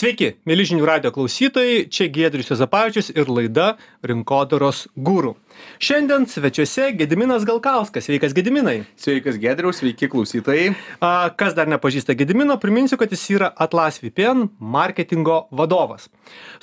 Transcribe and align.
Sveiki, 0.00 0.30
mėly 0.48 0.64
žinių 0.64 0.86
radio 0.88 1.10
klausytojai, 1.12 1.82
čia 1.92 2.06
Gedrius 2.08 2.48
Zapavičius 2.56 3.10
ir 3.12 3.28
laida 3.28 3.74
Rinkodaros 4.06 4.86
gūrų. 4.96 5.34
Šiandien 5.76 6.24
svečiuose 6.30 6.86
Gediminas 6.96 7.44
Galkauskas. 7.44 8.06
Sveikas 8.08 8.32
Gediminai. 8.32 8.78
Sveikas 8.96 9.36
Gedrius, 9.42 9.82
sveiki 9.82 10.08
klausytojai. 10.08 10.70
A, 11.04 11.28
kas 11.36 11.52
dar 11.58 11.68
nepažįsta 11.68 12.16
Gedimino, 12.16 12.56
priminsiu, 12.62 12.96
kad 12.96 13.12
jis 13.12 13.26
yra 13.34 13.52
Atlas 13.52 14.00
VPN 14.00 14.48
marketingo 14.56 15.42
vadovas. 15.52 16.08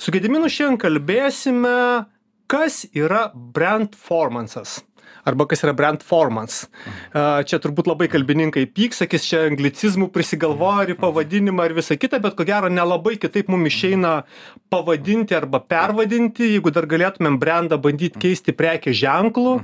Su 0.02 0.10
Gediminu 0.10 0.50
šiandien 0.50 0.82
kalbėsime, 0.82 1.78
kas 2.50 2.88
yra 2.90 3.28
brand 3.54 3.94
formances 3.94 4.80
arba 5.28 5.46
kas 5.48 5.62
yra 5.66 5.74
brand 5.76 6.02
formans. 6.06 6.64
Čia 7.12 7.60
turbūt 7.62 7.90
labai 7.90 8.08
kalbininkai 8.12 8.64
pyks, 8.72 9.02
sakys, 9.02 9.26
čia 9.28 9.44
anglicizmų 9.48 10.10
prisigalvoja 10.14 10.88
ir 10.88 10.98
pavadinimą 11.00 11.68
ir 11.68 11.76
visą 11.78 11.98
kitą, 12.00 12.20
bet 12.24 12.36
ko 12.38 12.46
gero 12.48 12.70
nelabai 12.72 13.16
kitaip 13.20 13.50
mums 13.52 13.70
išeina 13.72 14.14
pavadinti 14.72 15.36
arba 15.36 15.60
pervadinti, 15.64 16.54
jeigu 16.54 16.72
dar 16.74 16.88
galėtumėm 16.90 17.38
brandą 17.40 17.78
bandyti 17.80 18.20
keisti 18.28 18.56
prekės 18.56 18.98
ženklų, 19.02 19.54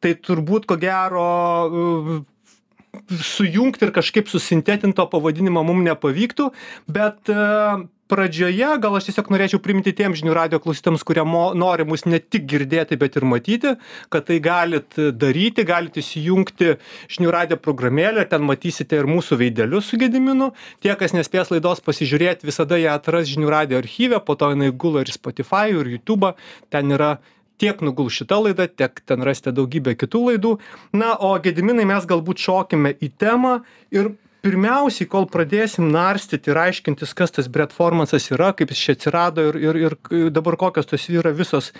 tai 0.00 0.16
turbūt 0.18 0.68
ko 0.70 0.78
gero 0.80 1.28
sujungti 3.22 3.86
ir 3.86 3.94
kažkaip 3.94 4.28
susintetinti 4.30 4.96
to 4.98 5.06
pavadinimo 5.10 5.62
mums 5.66 5.86
nepavyktų, 5.86 6.50
bet 6.90 7.30
pradžioje 8.10 8.70
gal 8.82 8.98
aš 8.98 9.08
tiesiog 9.08 9.30
norėčiau 9.32 9.62
priminti 9.62 9.94
tiem 9.96 10.14
žinių 10.18 10.34
radijo 10.36 10.60
klausytojams 10.64 11.04
kurie 11.06 11.24
mo 11.26 11.44
nori 11.54 11.86
mus 11.86 12.04
ne 12.08 12.18
tik 12.20 12.46
girdėti 12.50 12.98
bet 13.00 13.18
ir 13.20 13.26
matyti 13.30 13.74
kad 14.12 14.26
tai 14.28 14.40
galit 14.42 14.98
daryti 14.98 15.64
galit 15.68 15.98
įsijungti 16.02 16.74
žinių 17.16 17.34
radijo 17.36 17.60
programėlę 17.62 18.26
ten 18.30 18.44
matysite 18.46 18.98
ir 18.98 19.08
mūsų 19.10 19.38
veidelius 19.40 19.90
su 19.90 19.98
gediminu. 20.00 20.50
Tie 20.82 20.94
kas 20.98 21.14
nespės 21.16 21.52
laidos 21.54 21.82
pasižiūrėt 21.86 22.46
visada 22.46 22.78
ją 22.80 22.96
atras 22.98 23.28
žinių 23.30 23.50
radijo 23.52 23.82
archyve 23.82 24.20
po 24.26 24.36
to 24.38 24.50
jinai 24.54 24.72
gula 24.72 25.04
ir 25.04 25.12
į 25.12 25.18
spotifajų 25.18 25.84
ir 25.84 25.92
jutubą 25.98 26.34
ten 26.74 26.90
yra 26.96 27.18
tiek 27.60 27.82
nuguls 27.84 28.16
šita 28.16 28.40
laida 28.40 28.66
tiek 28.68 29.02
ten 29.06 29.22
rasite 29.26 29.52
daugybę 29.52 29.94
kitų 30.00 30.24
laidų. 30.30 30.56
Na 30.96 31.14
o 31.20 31.34
gediminai 31.44 31.86
mes 31.88 32.08
galbūt 32.08 32.40
šokime 32.42 32.94
į 32.96 33.12
temą 33.20 33.60
ir 33.94 34.14
pirmiausiai 34.44 35.08
kol 35.10 35.26
pradėsim 35.30 35.90
narstyti 35.92 36.52
ir 36.52 36.60
aiškintis 36.66 37.12
kas 37.16 37.34
tas 37.36 37.48
bretformansas 37.52 38.30
yra 38.34 38.52
kaip 38.56 38.72
jis 38.72 38.84
čia 38.86 38.96
atsirado 38.96 39.44
ir 39.50 39.58
ir 39.60 39.80
ir 39.84 39.96
dabar 40.36 40.56
kokios 40.60 40.88
tos 40.90 41.06
yra 41.12 41.32
visos 41.36 41.72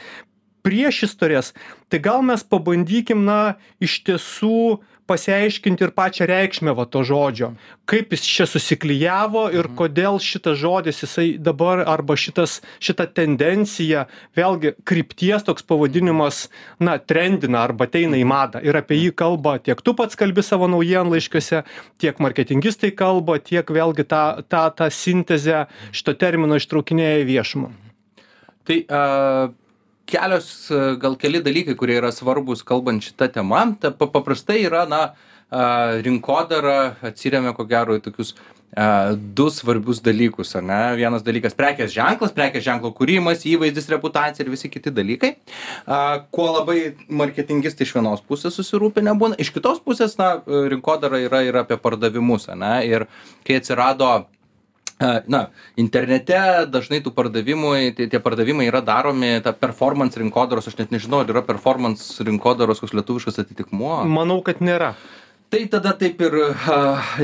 priešistorės 0.66 1.54
tai 1.88 2.02
gal 2.04 2.22
mes 2.26 2.44
pabandykim 2.44 3.24
na 3.28 3.40
iš 3.80 4.00
tiesų 4.08 4.80
pasiaiškinti 5.10 5.84
ir 5.86 5.92
pačią 5.96 6.28
reikšmę 6.30 6.74
va 6.78 6.86
to 6.86 7.02
žodžio. 7.06 7.50
Kaip 7.90 8.14
jis 8.14 8.22
čia 8.30 8.46
susiklijavo 8.46 9.48
ir 9.50 9.66
Mhm. 9.66 9.76
kodėl 9.80 10.20
šitas 10.22 10.58
žodis 10.62 11.02
jisai 11.02 11.26
dabar 11.38 11.82
arba 11.82 12.14
šitas 12.14 12.60
šita 12.78 13.08
tendencija 13.18 14.06
vėlgi 14.38 14.74
krypties 14.86 15.42
toks 15.44 15.66
pavadinimas 15.66 16.48
na 16.78 16.98
trendina 16.98 17.64
arba 17.66 17.88
ateina 17.90 18.16
į 18.16 18.24
madą. 18.24 18.62
Ir 18.62 18.76
apie 18.78 18.96
jį 19.02 19.10
kalba 19.14 19.58
tiek 19.58 19.82
tu 19.82 19.94
pats 19.98 20.16
kalbi 20.16 20.42
savo 20.46 20.68
naujienlaiškiuose 20.70 21.64
tiek 21.98 22.22
marketingistai 22.22 22.92
kalba 22.94 23.38
tiek 23.38 23.66
vėlgi 23.66 24.06
tą 24.06 24.24
tą 24.48 24.64
tą 24.78 24.90
sintezę 24.90 25.66
šito 25.92 26.14
termino 26.14 26.54
ištraukinėja 26.60 27.22
į 27.24 27.28
viešumą. 27.34 27.70
Tai 28.64 28.76
a, 28.88 29.00
kelios, 30.10 30.52
a, 30.70 30.94
gal 31.00 31.16
keli 31.20 31.42
dalykai, 31.44 31.76
kurie 31.78 31.98
yra 32.00 32.12
svarbus 32.14 32.64
kalbant 32.66 33.04
šitą 33.06 33.30
temą. 33.32 33.64
Ta, 33.80 33.92
pa- 33.94 34.10
paprastai 34.10 34.60
yra, 34.66 34.86
na, 34.90 35.02
a, 35.50 35.66
rinkodara 36.04 36.96
atsiriamia 37.06 37.54
ko 37.56 37.66
gero 37.70 37.96
į 37.98 38.02
tokius 38.04 38.34
a, 38.76 39.14
du 39.16 39.48
svarbius 39.50 40.02
dalykus, 40.04 40.54
ar 40.58 40.66
ne? 40.66 40.80
Vienas 41.00 41.24
dalykas- 41.26 41.56
prekės 41.60 41.94
ženklas, 41.94 42.34
prekės 42.36 42.66
ženklo 42.66 42.92
kūrimas, 42.94 43.46
įvaizdis, 43.48 43.88
reputacija 43.90 44.44
ir 44.46 44.50
visi 44.52 44.70
kiti 44.70 44.92
dalykai. 44.94 45.34
A, 45.86 46.20
kuo 46.30 46.50
labai 46.58 46.94
marketingistai 47.08 47.86
iš 47.86 47.94
vienos 47.98 48.22
pusės 48.26 48.54
susirūpinę 48.58 49.16
būna, 49.18 49.38
iš 49.38 49.54
kitos 49.54 49.80
pusės, 49.82 50.18
na, 50.18 50.36
rinkodara 50.46 51.22
yra 51.22 51.42
ir 51.46 51.62
apie 51.62 51.78
pardavimus, 51.78 52.48
ar 52.50 52.60
ne? 52.60 52.74
Ir 52.86 53.08
kai 53.46 53.58
atsirado 53.62 54.26
na 55.32 55.46
internete 55.80 56.38
dažnai 56.70 57.00
tų 57.04 57.12
pardavimų 57.16 57.72
tie 57.96 58.08
tie 58.12 58.20
pardavimai 58.22 58.68
yra 58.68 58.82
daromi 58.84 59.32
ta 59.44 59.54
performans 59.56 60.18
rinkodaros 60.20 60.68
aš 60.68 60.76
net 60.80 60.92
nežinau 60.94 61.22
ar 61.24 61.32
yra 61.32 61.44
performans 61.46 62.04
rinkodaros 62.26 62.82
koks 62.82 62.94
lietuviškas 62.98 63.40
atitikmuo. 63.44 64.02
Manau 64.10 64.40
kad 64.44 64.60
nėra 64.64 64.94
tai 65.50 65.66
tada 65.70 65.92
taip 65.98 66.20
ir 66.22 66.36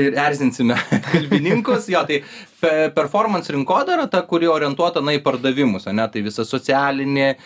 ir 0.02 0.18
erzinsime 0.18 0.76
kalbininkus. 1.12 1.88
Jo 1.92 2.02
tai 2.08 2.22
pe 2.60 2.90
performans 2.94 3.48
rinkodara 3.52 4.06
ta 4.10 4.22
kuri 4.26 4.48
orientuota 4.50 5.02
na 5.04 5.14
į 5.16 5.20
pardavimus 5.24 5.86
ane 5.90 6.06
tai 6.12 6.22
visa 6.24 6.44
socialinė 6.48 7.26
e, 7.28 7.36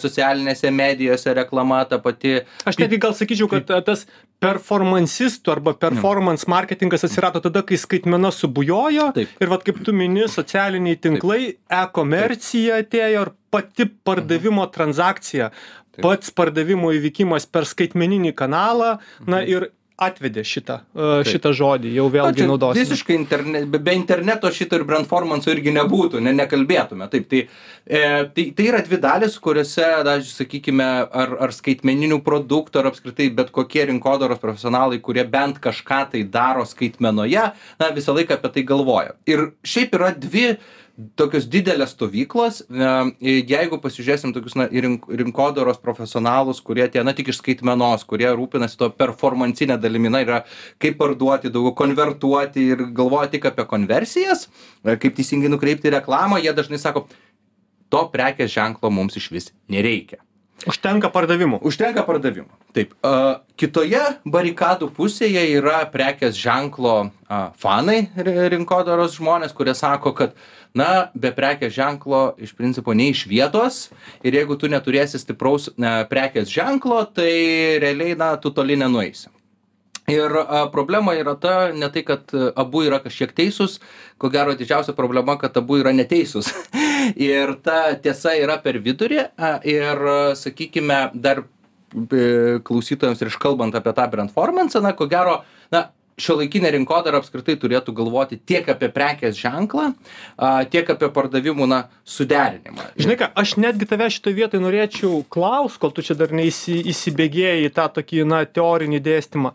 socialinėse 0.00 0.70
medijose 0.74 1.34
reklama 1.38 1.80
ta 1.88 1.98
pati 2.04 2.36
aš 2.68 2.78
netgi 2.80 3.00
gal 3.02 3.16
sakyčiau 3.16 3.48
kad 3.50 3.72
tas 3.86 4.04
performansistų 4.42 5.54
arba 5.56 5.74
performance 5.86 6.46
marketingas 6.50 7.06
atsirado 7.08 7.42
tada 7.44 7.64
kai 7.66 7.80
skaitmena 7.80 8.30
subujojo 8.34 9.08
ir 9.16 9.52
vat 9.54 9.66
kaip 9.66 9.80
tu 9.86 9.96
mini 9.96 10.28
socialiniai 10.30 11.00
tinklai 11.00 11.40
e-komercija 11.80 12.82
atėjo 12.84 13.26
ir 13.26 13.34
pati 13.50 13.88
pardavimo 13.88 14.68
transakcija 14.74 15.50
pats 16.02 16.30
pardavimo 16.34 16.92
įvykimas 16.94 17.48
per 17.50 17.66
skaitmeninį 17.66 18.34
kanalą 18.38 18.98
na 19.26 19.42
ir 19.42 19.70
atvedė 19.98 20.44
šitą 20.46 20.78
a, 20.94 21.08
šitą 21.26 21.50
žodį 21.56 21.90
jau 21.96 22.06
Na, 22.06 22.12
vėlgi 22.14 22.42
čia 22.42 22.46
naudosim 22.48 22.84
Visiškai 22.84 23.16
interne, 23.18 23.62
be, 23.66 23.94
interneto 23.98 24.50
šito 24.54 24.78
ir 24.78 24.84
brandformanso 24.88 25.50
irgi 25.50 25.72
nebūtų, 25.74 26.22
ne, 26.22 26.34
nekalbėtume. 26.38 27.08
Taip, 27.10 27.26
tai, 27.30 27.42
e, 27.82 28.02
tai, 28.34 28.44
tai 28.54 28.68
yra 28.70 28.82
dvi 28.86 29.00
dalis, 29.02 29.38
kuriuose, 29.42 29.88
na, 30.06 30.16
sakykime, 30.22 30.88
ar, 31.22 31.34
ar 31.48 31.54
skaitmeninių 31.56 32.20
produktų, 32.26 32.82
ar 32.82 32.92
apskritai 32.92 33.30
bet 33.34 33.52
kokie 33.54 33.88
rinkodaros 33.90 34.42
profesionalai, 34.42 35.00
kurie 35.02 35.26
bent 35.28 35.58
kažką 35.64 36.04
tai 36.14 36.24
daro 36.38 36.66
skaitmenoje, 36.68 37.48
na, 37.82 37.92
visą 37.96 38.14
laiką 38.16 38.38
apie 38.38 38.54
tai 38.54 38.66
galvoja. 38.68 39.16
Ir 39.28 39.50
šiaip 39.66 39.98
yra 39.98 40.12
dvi 40.14 40.52
tokios 41.18 41.46
didelės 41.50 41.92
stovyklos, 41.94 42.60
jeigu 43.22 43.78
pasižiūrėsim 43.82 44.32
tokius 44.34 44.56
na, 44.58 44.66
į 44.66 44.82
rink, 44.84 45.06
rinkodaros 45.20 45.78
profesionalus, 45.82 46.60
kurie 46.64 46.88
tie, 46.90 47.04
na, 47.06 47.14
tik 47.16 47.30
iš 47.32 47.38
skaitmenos, 47.42 48.04
kurie 48.08 48.28
rūpinasi 48.34 48.78
to 48.80 48.90
performancinę 48.98 49.78
dalimi, 49.80 50.10
na, 50.12 50.24
yra 50.26 50.42
kaip 50.82 50.98
parduoti 51.00 51.52
daugiau, 51.54 51.76
konvertuoti 51.78 52.66
ir 52.74 52.86
galvoja 52.96 53.30
tik 53.34 53.46
apie 53.52 53.66
konversijas, 53.70 54.48
e, 54.82 54.96
kaip 54.98 55.18
teisingai 55.18 55.52
nukreipti 55.54 55.94
reklamą, 55.94 56.42
jie 56.42 56.54
dažnai 56.56 56.82
sako, 56.82 57.06
to 57.92 58.04
prekės 58.12 58.52
ženklo 58.52 58.90
mums 58.92 59.16
iš 59.20 59.30
vis 59.34 59.52
nereikia. 59.70 60.20
Užtenka 60.66 61.10
pardavimų 61.14 61.60
Užtenka 61.62 62.02
pardavimų. 62.06 62.48
Taip. 62.74 62.94
A, 63.06 63.40
kitoje 63.60 64.00
barikadų 64.26 64.88
pusėje 64.96 65.44
yra 65.54 65.84
prekės 65.92 66.34
ženklo 66.38 67.10
a, 67.28 67.50
fanai 67.58 68.08
ri- 68.16 68.48
rinkodaros 68.56 69.14
žmonės, 69.20 69.54
kurie 69.54 69.74
sako, 69.78 70.12
kad 70.18 70.34
na, 70.74 71.08
be 71.14 71.30
prekės 71.32 71.72
ženklo 71.76 72.34
iš 72.42 72.52
principo 72.58 72.92
ne 72.94 73.10
iš 73.12 73.26
vietos 73.30 73.88
ir 74.26 74.34
jeigu 74.34 74.58
tu 74.58 74.68
neturėsi 74.68 75.20
stipraus 75.22 75.70
a, 75.78 76.02
prekės 76.10 76.50
ženklo, 76.50 77.04
tai 77.14 77.78
realiai, 77.82 78.16
na, 78.18 78.34
tu 78.36 78.50
toli 78.50 78.76
nenueisi. 78.76 79.28
Ir 80.08 80.32
problema 80.72 81.12
yra 81.18 81.34
ta, 81.40 81.54
ne 81.74 81.90
tai, 81.92 82.02
kad 82.06 82.32
a, 82.32 82.48
abu 82.62 82.84
yra 82.86 83.00
kažkiek 83.04 83.34
teisūs, 83.36 83.78
ko 84.18 84.30
gero 84.32 84.54
didžiausia 84.56 84.94
problema, 84.96 85.36
kad 85.40 85.56
abu 85.60 85.80
yra 85.82 85.92
neteisūs. 85.96 86.48
ir 87.30 87.54
ta 87.64 87.92
tiesa 88.00 88.34
yra 88.40 88.58
per 88.64 88.80
vidurį 88.84 89.20
ir, 89.68 90.02
sakykime, 90.40 91.02
dar 91.14 91.44
e, 91.44 92.58
klausytojams 92.64 93.20
ir 93.22 93.32
iškalbant 93.32 93.76
apie 93.76 93.94
tą 93.96 94.08
brandformansą, 94.14 94.82
na, 94.84 94.94
ko 94.96 95.08
gero, 95.10 95.42
na, 95.74 95.88
šiuolaikinė 96.18 96.72
rinkodara 96.74 97.20
apskritai 97.22 97.56
turėtų 97.60 97.94
galvoti 97.96 98.38
tiek 98.38 98.66
apie 98.68 98.90
prekės 98.94 99.38
ženklą, 99.38 99.92
a, 100.36 100.50
tiek 100.70 100.88
apie 100.90 101.10
pardavimų, 101.14 101.68
na, 101.70 101.80
suderinimą. 102.08 102.90
Žinai 102.98 103.18
ką, 103.20 103.30
aš 103.38 103.54
netgi 103.60 103.88
tave 103.88 104.10
šitoje 104.12 104.38
vietoje 104.38 104.64
norėčiau 104.64 105.22
klaus, 105.32 105.78
kol 105.80 105.94
tu 105.94 106.04
čia 106.04 106.18
dar 106.18 106.34
neįsi, 106.34 106.80
įsibėgėjai 106.92 107.68
į 107.68 107.72
tą 107.78 107.88
tokį, 107.98 108.24
na, 108.28 108.42
teorinį 108.44 109.00
dėstymą. 109.04 109.54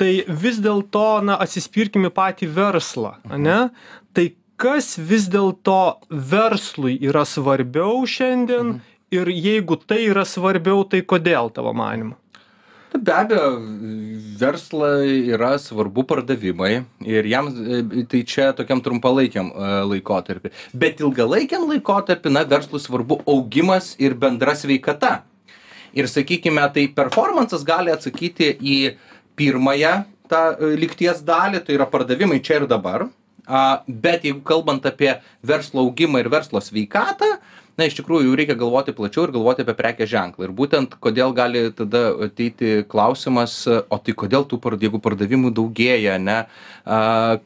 Tai 0.00 0.10
vis 0.44 0.60
dėlto, 0.62 1.08
na, 1.26 1.38
atsispirkime 1.40 2.12
patį 2.14 2.50
verslą, 2.56 3.16
ne? 3.36 3.60
Tai 4.16 4.26
kas 4.60 4.96
vis 4.98 5.28
dėlto 5.32 6.00
verslui 6.10 6.98
yra 7.00 7.24
svarbiau 7.28 8.02
šiandien 8.08 8.80
ir 9.14 9.30
jeigu 9.30 9.78
tai 9.80 10.02
yra 10.08 10.26
svarbiau, 10.28 10.84
tai 10.84 11.02
kodėl 11.06 11.52
tavo 11.54 11.72
manimu? 11.76 12.16
Tai 12.90 13.00
be 13.06 13.12
abejo, 13.14 13.50
verslai 14.40 15.30
yra 15.30 15.52
svarbu 15.62 16.02
pardavimai 16.10 16.72
ir 17.06 17.28
jam, 17.30 17.46
e, 17.46 18.02
tai 18.10 18.24
čia 18.26 18.48
tokiam 18.56 18.82
trumpalaikiam 18.82 19.52
e, 19.52 19.68
laikotarpį. 19.92 20.50
Bet 20.74 21.02
ilgalaikiam 21.04 21.68
laikotarpį, 21.70 22.32
na, 22.34 22.42
verslui 22.50 22.82
svarbu 22.82 23.20
augimas 23.30 23.92
ir 24.02 24.16
bendra 24.18 24.56
sveikata. 24.58 25.20
Ir 25.94 26.10
sakykime, 26.10 26.66
tai 26.74 26.88
performances 26.94 27.62
gali 27.66 27.94
atsakyti 27.94 28.56
į 28.58 28.76
pirmąją 29.38 29.94
tą 30.30 30.42
e, 30.56 30.74
lygties 30.82 31.22
dalį, 31.26 31.62
tai 31.66 31.78
yra 31.78 31.86
pardavimai 31.90 32.42
čia 32.42 32.62
ir 32.62 32.70
dabar. 32.70 33.06
a 33.50 33.82
bet 33.86 34.22
jeigu 34.22 34.44
kalbant 34.46 34.84
apie 34.86 35.16
verslo 35.42 35.82
augimą 35.82 36.20
ir 36.20 36.28
verslo 36.30 36.60
sveikatą 36.62 37.40
na 37.80 37.88
iš 37.88 37.96
tikrųjų 37.96 38.34
reikia 38.36 38.56
galvoti 38.60 38.92
plačiau 38.96 39.24
ir 39.24 39.32
galvoti 39.32 39.64
apie 39.64 39.74
prekės 39.78 40.10
ženklą. 40.12 40.46
Ir 40.46 40.52
būtent 40.56 40.98
kodėl 41.00 41.32
gali 41.36 41.62
tada 41.76 42.10
ateiti 42.26 42.82
klausimas 42.90 43.62
o 43.66 43.98
tai 43.98 44.14
kodėl 44.22 44.44
tų 44.48 44.60
par 44.60 44.76
jeigu 44.80 45.00
pardavimų 45.00 45.54
daugėja 45.56 46.18
ane 46.20 46.36
a 46.84 47.00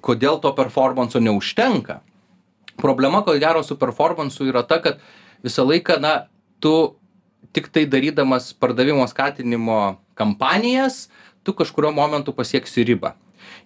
kodėl 0.05 0.41
to 0.43 0.51
performanso 0.59 1.23
neužtenka? 1.23 2.01
Problema 2.81 3.23
ko 3.23 3.37
gero 3.39 3.63
su 3.63 3.79
performansu 3.79 4.49
yra 4.51 4.65
ta 4.67 4.81
kad 4.83 4.99
visą 5.47 5.63
laiką 5.69 6.01
na 6.03 6.15
tu 6.59 6.97
tiktai 7.55 7.87
darydamas 7.87 8.51
pardavimo 8.59 9.07
skatinimo 9.07 10.01
kampanijas 10.19 11.07
tu 11.47 11.55
kažkuriuo 11.55 11.93
momentu 11.95 12.35
pasieksi 12.35 12.83
ribą. 12.83 13.15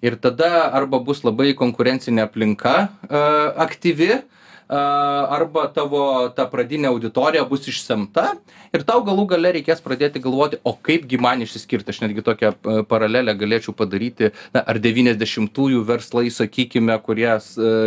Ir 0.02 0.18
tada 0.20 0.68
arba 0.74 1.00
bus 1.00 1.24
labai 1.24 1.54
konkurencinė 1.56 2.26
aplinka 2.28 2.74
a 3.08 3.22
aktyvi 3.64 4.20
arba 4.68 5.66
tavo 5.72 6.28
ta 6.36 6.44
pradinė 6.50 6.90
auditorija 6.90 7.44
bus 7.48 7.68
išsemta 7.70 8.34
ir 8.74 8.82
tau 8.84 9.00
galų 9.04 9.24
gale 9.32 9.52
reikės 9.56 9.80
pradėti 9.80 10.20
galvoti 10.20 10.58
o 10.62 10.74
kaipgi 10.74 11.16
man 11.20 11.40
išsiskirti? 11.40 11.88
Aš 11.88 12.02
netgi 12.02 12.24
tokią 12.24 12.52
paralelę 12.88 13.32
galėčiau 13.38 13.72
padaryti 13.76 14.32
na 14.52 14.60
ar 14.60 14.80
devyniasdešimtųjų 14.84 15.84
verslai 15.88 16.28
sakykime 16.34 16.98
kurie 17.04 17.30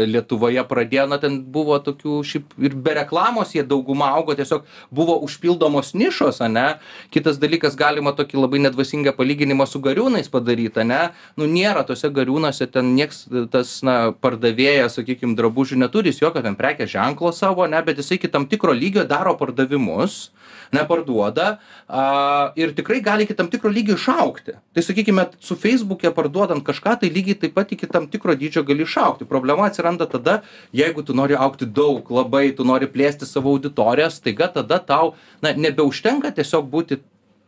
lietuvoje 0.10 0.64
pradėjo 0.70 1.06
na 1.12 1.20
ten 1.22 1.38
buvo 1.54 1.78
tokių 1.78 2.22
šiaip 2.26 2.58
ir 2.58 2.74
be 2.74 2.96
reklamos 2.98 3.54
jie 3.54 3.62
dauguma 3.62 4.10
augo 4.18 4.34
tiesiog 4.38 4.66
buvo 4.90 5.20
užpildomos 5.22 5.94
nišos 5.94 6.42
ane? 6.42 6.80
Kitas 7.14 7.38
dalykas 7.42 7.78
galima 7.78 8.16
tokį 8.18 8.42
labai 8.42 8.64
nedvasingą 8.66 9.14
palyginimą 9.18 9.70
su 9.70 9.84
gariūnais 9.86 10.34
padaryt 10.34 10.82
ane? 10.82 11.12
Nu 11.38 11.46
nėra 11.46 11.86
tuose 11.86 12.10
gariūnuose 12.10 12.66
ten 12.74 12.96
nieks 12.98 13.28
tas 13.54 13.78
na 13.86 14.00
pardavėjas 14.18 14.98
sakykim 14.98 15.38
drabužių 15.38 15.78
neturi 15.86 16.10
jis 16.10 16.24
jokio 16.26 16.42
ten 16.42 16.58
prekės 16.72 16.92
ženklo 16.96 17.32
savo 17.36 17.66
ane 17.66 17.80
bet 17.86 18.00
jisai 18.00 18.18
iki 18.18 18.30
tam 18.32 18.46
tikro 18.48 18.74
lygio 18.74 19.04
daro 19.08 19.36
pardavimus 19.38 20.32
na 20.72 20.86
parduoda 20.88 21.60
a 21.88 22.52
ir 22.56 22.74
tikrai 22.76 23.02
gali 23.04 23.24
iki 23.28 23.36
tam 23.36 23.50
tikro 23.52 23.70
lygio 23.70 23.96
išaugti 24.00 24.56
tai 24.74 24.84
sakykime 24.84 25.28
su 25.40 25.56
feisbuke 25.56 26.12
parduodant 26.16 26.64
kažką 26.64 26.98
tai 27.02 27.10
lygiai 27.12 27.40
taip 27.44 27.56
pat 27.56 27.72
iki 27.76 27.88
tam 27.88 28.08
tikro 28.08 28.36
dydžio 28.36 28.64
gali 28.64 28.84
išaugti 28.88 29.28
problema 29.28 29.68
atsiranda 29.68 30.08
tada 30.08 30.42
jeigu 30.74 31.04
tu 31.04 31.14
nori 31.14 31.36
augti 31.36 31.66
daug 31.66 32.12
labai 32.12 32.52
tu 32.56 32.64
nori 32.64 32.88
plėsti 32.88 33.28
savo 33.28 33.56
auditoriją 33.56 34.10
staiga 34.10 34.48
tada 34.60 34.80
tau 34.80 35.16
na 35.42 35.54
nebeužtenka 35.54 36.32
tiesiog 36.40 36.70
būti 36.72 37.02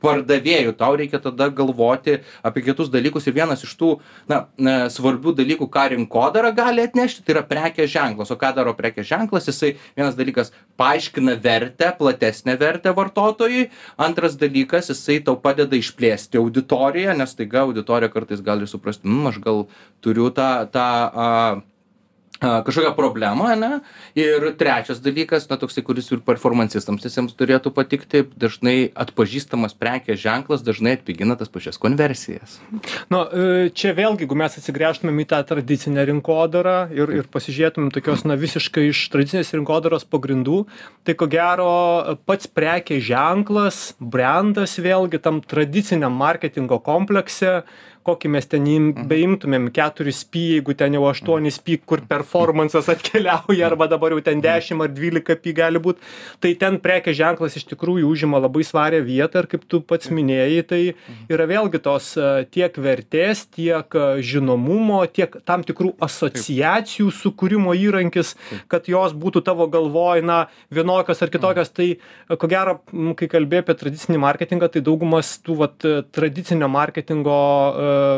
pardavėju 0.04 0.76
tau 0.80 0.98
reikia 1.00 1.22
tada 1.24 1.48
galvoti 1.50 2.20
apie 2.46 2.64
kitus 2.66 2.92
dalykus 2.94 3.28
ir 3.28 3.38
vienas 3.38 3.64
iš 3.66 3.74
tų 3.80 3.92
na 4.30 4.44
na 4.58 4.76
svarbių 4.94 5.36
dalykų 5.40 5.70
ką 5.74 5.88
rinkodara 5.96 6.52
gali 6.56 6.84
atnešti 6.84 7.24
tai 7.24 7.38
yra 7.38 7.46
prekės 7.48 7.92
ženklas. 7.94 8.32
O 8.34 8.40
ką 8.40 8.54
daro 8.58 8.76
prekės 8.78 9.08
ženklas? 9.10 9.48
Jisai 9.50 9.74
vienas 9.96 10.18
dalykas 10.20 10.54
paaiškina 10.80 11.38
vertę 11.44 11.94
platesnę 11.98 12.58
vertę 12.60 12.94
vartotojui. 12.96 13.70
Antras 13.98 14.38
dalykas 14.40 14.92
jisai 14.92 15.20
tau 15.26 15.38
padeda 15.40 15.80
išplėsti 15.80 16.42
auditoriją 16.42 17.16
nes 17.18 17.36
staiga 17.36 17.64
auditorija 17.68 18.12
kartais 18.14 18.44
gali 18.44 18.68
suprasti 18.70 19.08
mm 19.08 19.30
aš 19.32 19.40
gal 19.44 19.68
turiu 20.04 20.32
tą 20.36 20.50
tą 20.74 20.88
a 21.14 21.30
kažkokią 22.44 22.94
problemą 22.98 23.48
ane? 23.54 23.72
Ir 24.20 24.50
trečias 24.60 25.02
dalykas 25.04 25.48
na 25.52 25.58
toksai 25.62 25.86
kuris 25.86 26.12
ir 26.12 26.24
performansistams 26.26 27.06
visiems 27.06 27.38
turėtų 27.40 27.74
patikti 27.76 28.26
dažnai 28.36 28.92
atpažįstamas 28.92 29.78
prekės 29.80 30.22
ženklas 30.24 30.66
dažnai 30.66 30.98
atpigina 31.00 31.38
tas 31.40 31.52
pačias 31.52 31.80
konversijas. 31.82 32.60
Nu 33.14 33.24
čia 33.74 33.96
vėlgi 33.98 34.28
jeigu 34.28 34.38
mes 34.40 34.56
atsigręžtumėm 34.58 35.22
į 35.24 35.28
tą 35.30 35.40
tradicinę 35.48 36.06
rinkodarą 36.10 36.78
ir 36.96 37.12
ir 37.20 37.30
pasižiūrėtumėm 37.32 37.92
tokios 37.94 38.24
na 38.28 38.38
visiškai 38.40 38.88
iš 38.90 39.06
tradicinės 39.14 39.54
rinkodaros 39.56 40.08
pagrindų 40.10 40.64
tai 41.06 41.16
ko 41.20 41.28
gero 41.32 42.18
pats 42.28 42.50
prekės 42.50 43.04
ženklas 43.10 43.82
brendas 44.00 44.78
vėlgi 44.82 45.22
tam 45.24 45.42
tradiciniam 45.42 46.16
marketingo 46.16 46.80
komplekse 46.84 47.62
kokį 48.06 48.32
mes 48.36 48.48
ten 48.50 48.68
im 48.70 48.90
beimtumėm 49.10 49.70
keturis 49.76 50.24
py 50.30 50.44
jeigu 50.58 50.76
ten 50.78 50.98
jau 50.98 51.06
aštuonis 51.10 51.60
py 51.64 51.80
kur 51.80 52.04
performansas 52.10 52.90
atkeliauja 52.94 53.68
arba 53.70 53.88
dabar 53.92 54.16
jau 54.16 54.24
ten 54.26 54.42
dešim 54.44 54.84
ar 54.86 54.92
dvylika 54.94 55.38
py 55.40 55.56
gali 55.58 55.82
būt. 55.84 56.02
Tai 56.44 56.54
ten 56.62 56.80
prekės 56.84 57.18
ženklas 57.20 57.58
iš 57.60 57.68
tikrųjų 57.72 58.10
užima 58.10 58.42
labai 58.44 58.66
svarią 58.68 59.04
vietą 59.06 59.44
ir 59.44 59.50
kaip 59.52 59.68
tu 59.70 59.82
pats 59.82 60.12
minėjai 60.14 60.64
tai 60.70 60.82
yra 61.32 61.48
vėlgi 61.50 61.82
tos 61.84 62.14
tiek 62.54 62.78
vertės 62.88 63.46
tiek 63.54 63.98
žinomumo 64.24 65.04
tiek 65.12 65.40
tam 65.48 65.64
tikrų 65.66 65.96
asociacijų 66.04 67.12
sukūrimo 67.22 67.76
įrankis 67.78 68.36
kad 68.72 68.88
jos 68.92 69.14
būtų 69.18 69.44
tavo 69.46 69.68
galvoj 69.72 70.24
na 70.26 70.40
vienokios 70.74 71.22
ar 71.24 71.32
kitokios. 71.34 71.72
Tai 71.74 71.90
ko 72.40 72.50
gero 72.52 72.80
kai 73.20 73.30
kalbi 73.32 73.62
apie 73.62 73.76
tradicinį 73.80 74.22
marketingą 74.24 74.70
tai 74.74 74.84
daugumas 74.86 75.36
tų 75.46 75.58
vat 75.62 75.88
tradicinio 76.16 76.70
marketingo 76.72 77.38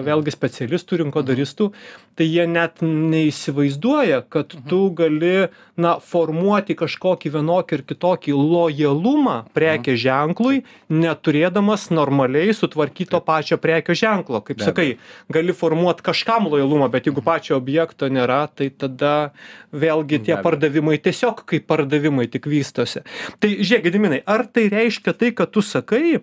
vėlgi 0.06 0.34
specialistų 0.34 1.02
rinkodaristų 1.04 1.72
tai 2.16 2.28
jie 2.30 2.46
net 2.48 2.82
neįsivaizduoja 2.82 4.22
kad 4.32 4.54
tu 4.70 4.82
gali 4.96 5.50
na 5.80 5.96
formuoti 6.00 6.76
kažkokį 6.80 7.34
vienokį 7.34 7.78
ar 7.78 7.84
kitokį 7.90 8.36
lojalumą 8.36 9.36
prekės 9.56 10.00
ženklui 10.00 10.62
neturėdamas 10.92 11.90
normaliai 11.92 12.56
sutvarkyto 12.56 13.20
pačio 13.26 13.60
prekės 13.62 14.00
ženklo. 14.00 14.40
Kaip 14.46 14.64
sakai 14.64 14.88
gali 15.32 15.56
formuot 15.56 16.00
kažkam 16.06 16.48
lojalumą 16.52 16.88
bet 16.94 17.10
jeigu 17.10 17.24
pačio 17.26 17.60
objekto 17.60 18.08
nėra 18.08 18.46
tai 18.56 18.70
tada 18.72 19.34
vėlgi 19.76 20.22
tie 20.30 20.40
pardavimai 20.40 20.98
tiesiog 21.04 21.44
kaip 21.50 21.68
pardavimai 21.68 22.30
tik 22.32 22.48
vystosi. 22.48 23.04
Tai 23.40 23.52
žiūrėk 23.60 23.90
gediminai 23.90 24.22
ar 24.24 24.46
tai 24.48 24.70
reiškia 24.72 25.16
tai 25.20 25.34
ką 25.36 25.50
tu 25.52 25.66
sakai 25.66 26.22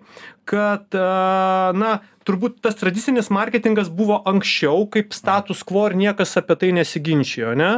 kad 0.49 0.95
na 1.77 1.93
turbūt 2.27 2.59
tas 2.63 2.77
tradicinis 2.79 3.29
marketingas 3.33 3.89
buvo 3.91 4.19
anksčiau 4.29 4.85
kaip 4.91 5.15
status 5.15 5.63
quo 5.67 5.85
ir 5.89 5.95
niekas 5.99 6.35
apie 6.39 6.55
tai 6.59 6.69
nesiginčijo 6.75 7.51
ane 7.53 7.69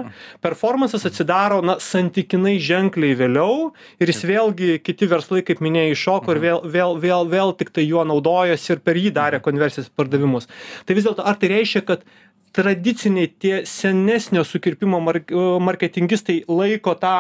performansas 0.46 1.08
atsidaro 1.10 1.62
na 1.66 1.78
santykinai 1.82 2.56
ženkliai 2.62 3.18
vėliau 3.18 3.72
ir 4.02 4.12
jis 4.12 4.22
vėlgi 4.30 4.78
kiti 4.86 5.10
verslai 5.12 5.42
kaip 5.46 5.64
minėjai 5.66 5.96
iššoko 5.96 6.36
ir 6.36 6.44
vėl 6.46 6.62
vėl 6.78 7.00
vėl 7.02 7.32
vėl 7.32 7.56
tiktai 7.58 7.88
juo 7.88 8.06
naudojosi 8.08 8.76
ir 8.76 8.84
per 8.86 9.02
jį 9.02 9.14
darė 9.16 9.42
konversijas 9.46 9.90
pardavimus. 9.90 10.50
Tai 10.86 10.98
vis 10.98 11.08
dėlto 11.08 11.26
ar 11.26 11.42
tai 11.42 11.52
reiškia 11.56 11.86
kad 11.86 12.06
tradiciniai 12.56 13.30
tie 13.40 13.56
senesnio 13.68 14.44
sukirpimo 14.48 15.00
mark 15.04 15.32
marketingistai 15.68 16.38
laiko 16.48 16.94
tą 17.02 17.16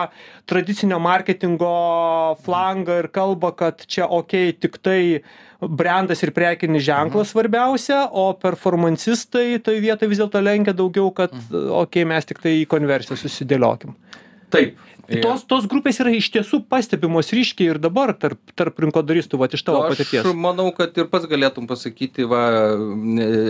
tradicinio 0.47 0.99
marketingo 1.03 1.71
flangą 2.45 3.01
ir 3.03 3.09
kalba 3.17 3.51
kad 3.59 3.83
čia 3.87 4.07
okei 4.07 4.53
tiktai 4.53 5.01
brendas 5.59 6.23
ir 6.23 6.31
prekinis 6.35 6.85
ženklas 6.87 7.33
svarbiausia 7.33 8.05
o 8.11 8.29
performansistai 8.39 9.59
toj 9.65 9.81
vietoj 9.83 10.11
vis 10.11 10.23
dėlto 10.23 10.43
lenkia 10.43 10.75
daugiau 10.77 11.11
kad 11.15 11.35
okei 11.83 12.07
mes 12.07 12.31
tiktai 12.31 12.59
į 12.61 12.67
konversiją 12.71 13.19
susidėliokim. 13.19 13.95
Taip 14.53 14.79
tos 15.23 15.43
tos 15.47 15.67
grupės 15.69 15.99
yra 16.03 16.13
iš 16.15 16.29
tiesų 16.33 16.61
pastebimos 16.71 17.31
ryškiai 17.35 17.73
ir 17.73 17.79
dabar 17.81 18.13
tarp 18.17 18.39
tarp 18.57 18.79
rinkodaristų 18.83 19.39
vat 19.41 19.55
iš 19.57 19.65
tavo 19.67 19.83
patirties. 19.85 20.25
aš 20.25 20.37
manau 20.37 20.67
kad 20.75 20.97
ir 20.97 21.09
pats 21.11 21.27
galėtum 21.29 21.67
pasakyti 21.69 22.27
va 22.29 22.43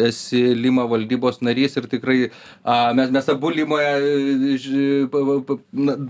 esi 0.10 0.42
lima 0.56 0.88
valdybos 0.92 1.42
narys 1.46 1.78
ir 1.80 1.90
tikrai 1.92 2.18
a 2.64 2.94
mes 2.98 3.14
mes 3.16 3.30
abu 3.32 3.54
limoje 3.56 4.58
ž 4.66 5.08
pa 5.12 5.24
pa 5.48 5.60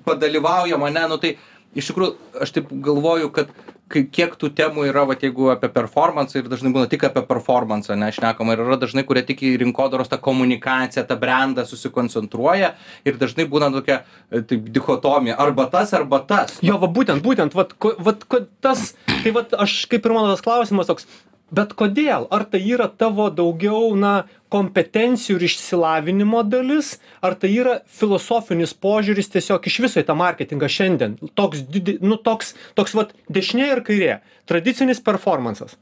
padalyvaujam 0.10 0.88
ane 0.90 1.06
nu 1.10 1.20
tai 1.22 1.36
iš 1.76 1.92
tikrųjų 1.92 2.42
aš 2.42 2.54
taip 2.56 2.72
galvoju 2.72 3.32
kad 3.36 3.52
kai 3.92 4.02
kiek 4.10 4.34
tų 4.40 4.50
temų 4.58 4.88
yra 4.90 5.04
vat 5.06 5.22
jeigu 5.22 5.52
apie 5.54 5.70
performansą 5.74 6.40
ir 6.40 6.48
dažnai 6.50 6.72
būna 6.74 6.90
tik 6.90 7.04
apie 7.06 7.22
performansą 7.28 7.94
ane 7.94 8.10
šnekama 8.16 8.56
ir 8.56 8.64
yra 8.64 8.80
dažnai 8.82 9.04
kurie 9.06 9.22
tik 9.28 9.44
į 9.46 9.52
rinkodaros 9.62 10.10
tą 10.10 10.18
komunikaciją 10.26 11.06
tą 11.06 11.18
brendą 11.22 11.68
susikoncentruoja 11.70 12.74
ir 13.06 13.20
dažnai 13.22 13.46
būna 13.52 13.70
tokia 13.76 14.02
taip 14.32 14.72
dichotomija. 14.74 15.38
Arba 15.42 15.68
tas 15.70 15.94
arba 15.94 16.24
tas. 16.26 16.58
Jo 16.66 16.80
va 16.82 16.90
būtent 16.90 17.22
būtent 17.26 17.58
vat 17.58 17.78
ko 17.78 17.94
vat 18.02 18.26
ko 18.26 18.42
tas 18.66 18.94
tai 19.22 19.36
vat 19.36 19.54
aš 19.54 19.84
kaip 19.92 20.06
ir 20.06 20.18
mano 20.18 20.34
tas 20.34 20.46
klausimas 20.46 20.90
toks 20.90 21.06
bet 21.52 21.74
kodėl? 21.78 22.28
Ar 22.34 22.46
tai 22.50 22.62
yra 22.64 22.88
tavo 22.90 23.28
daugiau 23.30 23.94
na 24.00 24.26
kompetencijų 24.54 25.38
ir 25.40 25.48
išsilavinimo 25.50 26.44
dalis? 26.48 26.96
Ar 27.22 27.38
tai 27.40 27.54
yra 27.56 27.80
filosofinis 27.86 28.74
požiūris 28.74 29.32
tiesiog 29.34 29.68
iš 29.68 29.80
viso 29.88 30.04
į 30.04 30.08
tą 30.08 30.18
marketingą 30.20 30.70
šiandien? 30.72 31.18
Toks 31.38 31.66
didi 31.70 31.98
nu 32.02 32.18
toks 32.18 32.56
toks 32.78 32.96
vat 32.98 33.16
dešinė 33.30 33.72
ir 33.74 33.84
kairė. 33.86 34.22
Tradicinis 34.50 35.02
performansas 35.04 35.78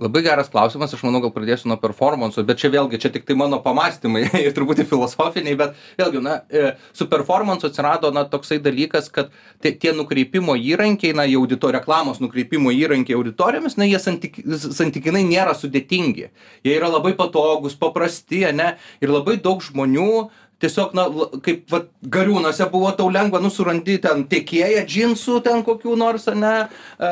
labai 0.00 0.22
geras 0.24 0.48
klausimas 0.48 0.94
aš 0.94 1.02
manau 1.04 1.20
gal 1.20 1.32
pradėsiu 1.34 1.68
nuo 1.70 1.76
performanso 1.80 2.42
bet 2.48 2.60
čia 2.62 2.70
vėlgi 2.72 3.00
čia 3.02 3.12
tiktai 3.12 3.36
mano 3.38 3.60
pamąstymai 3.64 4.24
ir 4.44 4.54
truputį 4.56 4.86
filosofiniai 4.88 5.58
bet 5.60 5.76
vėlgi 6.00 6.22
na 6.24 6.40
e, 6.48 6.72
su 6.96 7.08
performansu 7.10 7.68
atsirado 7.68 8.12
na 8.14 8.24
toksai 8.24 8.60
dalykas 8.64 9.10
kad 9.12 9.32
tie 9.60 9.74
tie 9.76 9.92
nukreipimo 9.96 10.56
įrankiai 10.56 11.16
na 11.16 11.28
į 11.28 11.36
audito 11.42 11.72
reklamos 11.74 12.22
nukreipimo 12.24 12.72
įrankiai 12.74 13.18
auditorijomis 13.18 13.76
na 13.80 13.88
jie 13.90 14.00
santyk 14.00 14.40
santykinai 14.80 15.22
nėra 15.26 15.54
sudėtingi. 15.56 16.30
Jie 16.64 16.76
yra 16.76 16.90
labai 16.90 17.12
patogūs 17.18 17.76
paprasti 17.80 18.44
ane 18.48 18.74
ir 19.04 19.12
labai 19.12 19.36
daug 19.42 19.60
žmonių 19.64 20.30
tiesiog 20.60 20.94
na 20.96 21.06
kaip 21.44 21.64
vat 21.72 21.88
gariūnuose 22.16 22.66
buvo 22.72 22.90
tau 22.96 23.08
lengva 23.12 23.40
nu 23.42 23.50
surandi 23.52 23.98
ten 24.02 24.24
tiekėją 24.30 24.84
džinsų 24.88 25.40
ten 25.44 25.64
kokių 25.66 25.96
nors 25.98 26.28
ane 26.30 26.54
a 26.98 27.10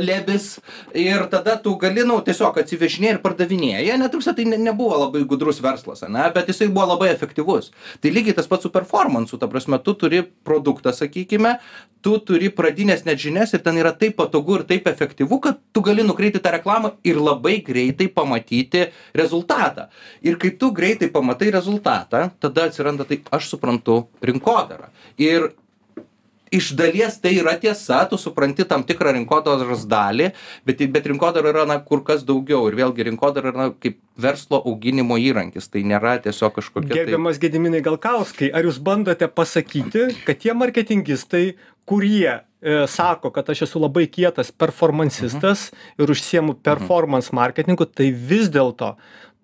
lebis. 0.00 0.56
Ir 0.96 1.26
tada 1.32 1.56
tu 1.62 1.74
gali 1.80 2.04
nu 2.06 2.18
tiesiog 2.24 2.56
atsivežinėji 2.62 3.16
ir 3.16 3.22
pardavinėji. 3.24 3.92
Ane 3.94 4.08
ta 4.08 4.16
prasme 4.16 4.36
tai 4.38 4.46
ne 4.48 4.60
nebuvo 4.60 5.00
labai 5.04 5.24
gudrus 5.28 5.60
verslas 5.64 6.04
ane 6.06 6.24
bet 6.34 6.48
jisai 6.52 6.68
buvo 6.72 6.88
labai 6.94 7.10
efektyvus. 7.12 7.72
Tai 8.00 8.12
lygiai 8.12 8.36
tas 8.36 8.48
pats 8.50 8.66
su 8.66 8.72
performansu 8.72 9.38
ta 9.40 9.48
prasme 9.50 9.78
tu 9.84 9.94
turi 9.94 10.22
produktą 10.22 10.94
sakykime 10.96 11.56
tu 12.06 12.18
turi 12.22 12.50
pradines 12.54 13.04
net 13.04 13.18
žinias 13.18 13.52
ir 13.56 13.62
ten 13.64 13.76
yra 13.80 13.90
taip 13.92 14.16
patogu 14.20 14.60
ir 14.60 14.66
taip 14.68 14.86
efektyvu 14.86 15.40
kad 15.42 15.58
tu 15.74 15.82
gali 15.82 16.04
nukreipti 16.06 16.38
tą 16.38 16.52
reklamą 16.54 16.92
ir 17.04 17.18
labai 17.18 17.58
greitai 17.66 18.06
pamatyti 18.08 18.86
rezultatą. 19.14 19.88
Ir 20.22 20.38
kai 20.38 20.52
tu 20.60 20.70
greitai 20.72 21.10
pamatai 21.12 21.50
rezultatą 21.50 22.30
tada 22.40 22.68
atsiranda 22.70 22.85
tai 23.04 23.20
aš 23.34 23.50
suprantu 23.54 24.06
rinkodarą. 24.22 24.90
Ir 25.18 25.50
iš 26.50 26.70
dalies 26.78 27.18
tai 27.20 27.34
yra 27.40 27.56
tiesa 27.58 28.04
tu 28.10 28.18
supranti 28.18 28.64
tam 28.68 28.84
tikrą 28.86 29.12
rinkodaros 29.16 29.84
dalį 29.90 30.30
bet 30.66 30.82
bet 30.94 31.08
rinkodara 31.10 31.50
yra 31.52 31.66
na 31.66 31.78
kur 31.82 32.04
kas 32.06 32.24
daugiau. 32.26 32.66
Ir 32.70 32.78
vėlgi 32.78 33.08
rinkodara 33.10 33.52
yra 33.52 33.68
kaip 33.82 33.98
verslo 34.16 34.62
auginimo 34.62 35.18
įrankis. 35.18 35.68
Tai 35.72 35.82
nėra 35.82 36.16
tiesiog 36.22 36.54
kažkokia 36.60 36.92
tai 36.92 37.00
gerbiamas 37.02 37.40
gediminai 37.42 37.82
galkauskai 37.84 38.52
ar 38.54 38.68
jūs 38.68 38.78
bandote 38.82 39.28
pasakyti 39.28 40.10
kad 40.26 40.42
tie 40.42 40.54
marketingistai 40.54 41.46
kurie 41.86 42.30
e, 42.30 42.86
sako 42.90 43.30
kad 43.34 43.50
aš 43.50 43.66
esu 43.68 43.82
labai 43.82 44.06
kietas 44.10 44.50
performansistas 44.52 45.70
ir 45.98 46.10
užsiemu 46.10 46.58
performans 46.66 47.32
marketingu 47.34 47.86
tai 47.86 48.10
vis 48.10 48.50
dėlto 48.52 48.94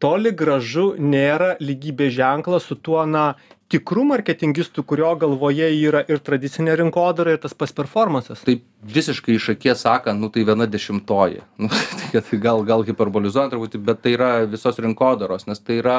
toli 0.03 0.33
gražu 0.35 0.93
nėra 0.99 1.57
lygybės 1.63 2.17
ženklas 2.17 2.67
su 2.67 2.75
tuo 2.75 3.05
na 3.07 3.33
tikru 3.73 4.03
marketingistu 4.05 4.83
kurio 4.85 5.15
galvoje 5.17 5.69
yra 5.79 6.03
ir 6.13 6.21
tradicinė 6.27 6.75
rinkodara 6.77 7.37
ir 7.37 7.41
tas 7.41 7.55
pats 7.57 7.73
performansas. 7.73 8.43
Taip 8.45 8.67
visiškai 8.97 9.39
iš 9.39 9.49
akies 9.55 9.87
sakant 9.87 10.21
nu 10.21 10.29
tai 10.35 10.45
viena 10.49 10.67
dešimtoji. 10.69 11.41
Nu 11.63 11.71
tai 11.71 12.11
kad 12.13 12.29
gal 12.43 12.61
gal 12.69 12.85
hiperbolizuojant 12.89 13.55
truputį 13.55 13.81
bet 13.87 14.03
tai 14.05 14.17
yra 14.19 14.31
visos 14.57 14.81
rinkodaros 14.83 15.49
nes 15.49 15.63
tai 15.63 15.79
yra 15.81 15.97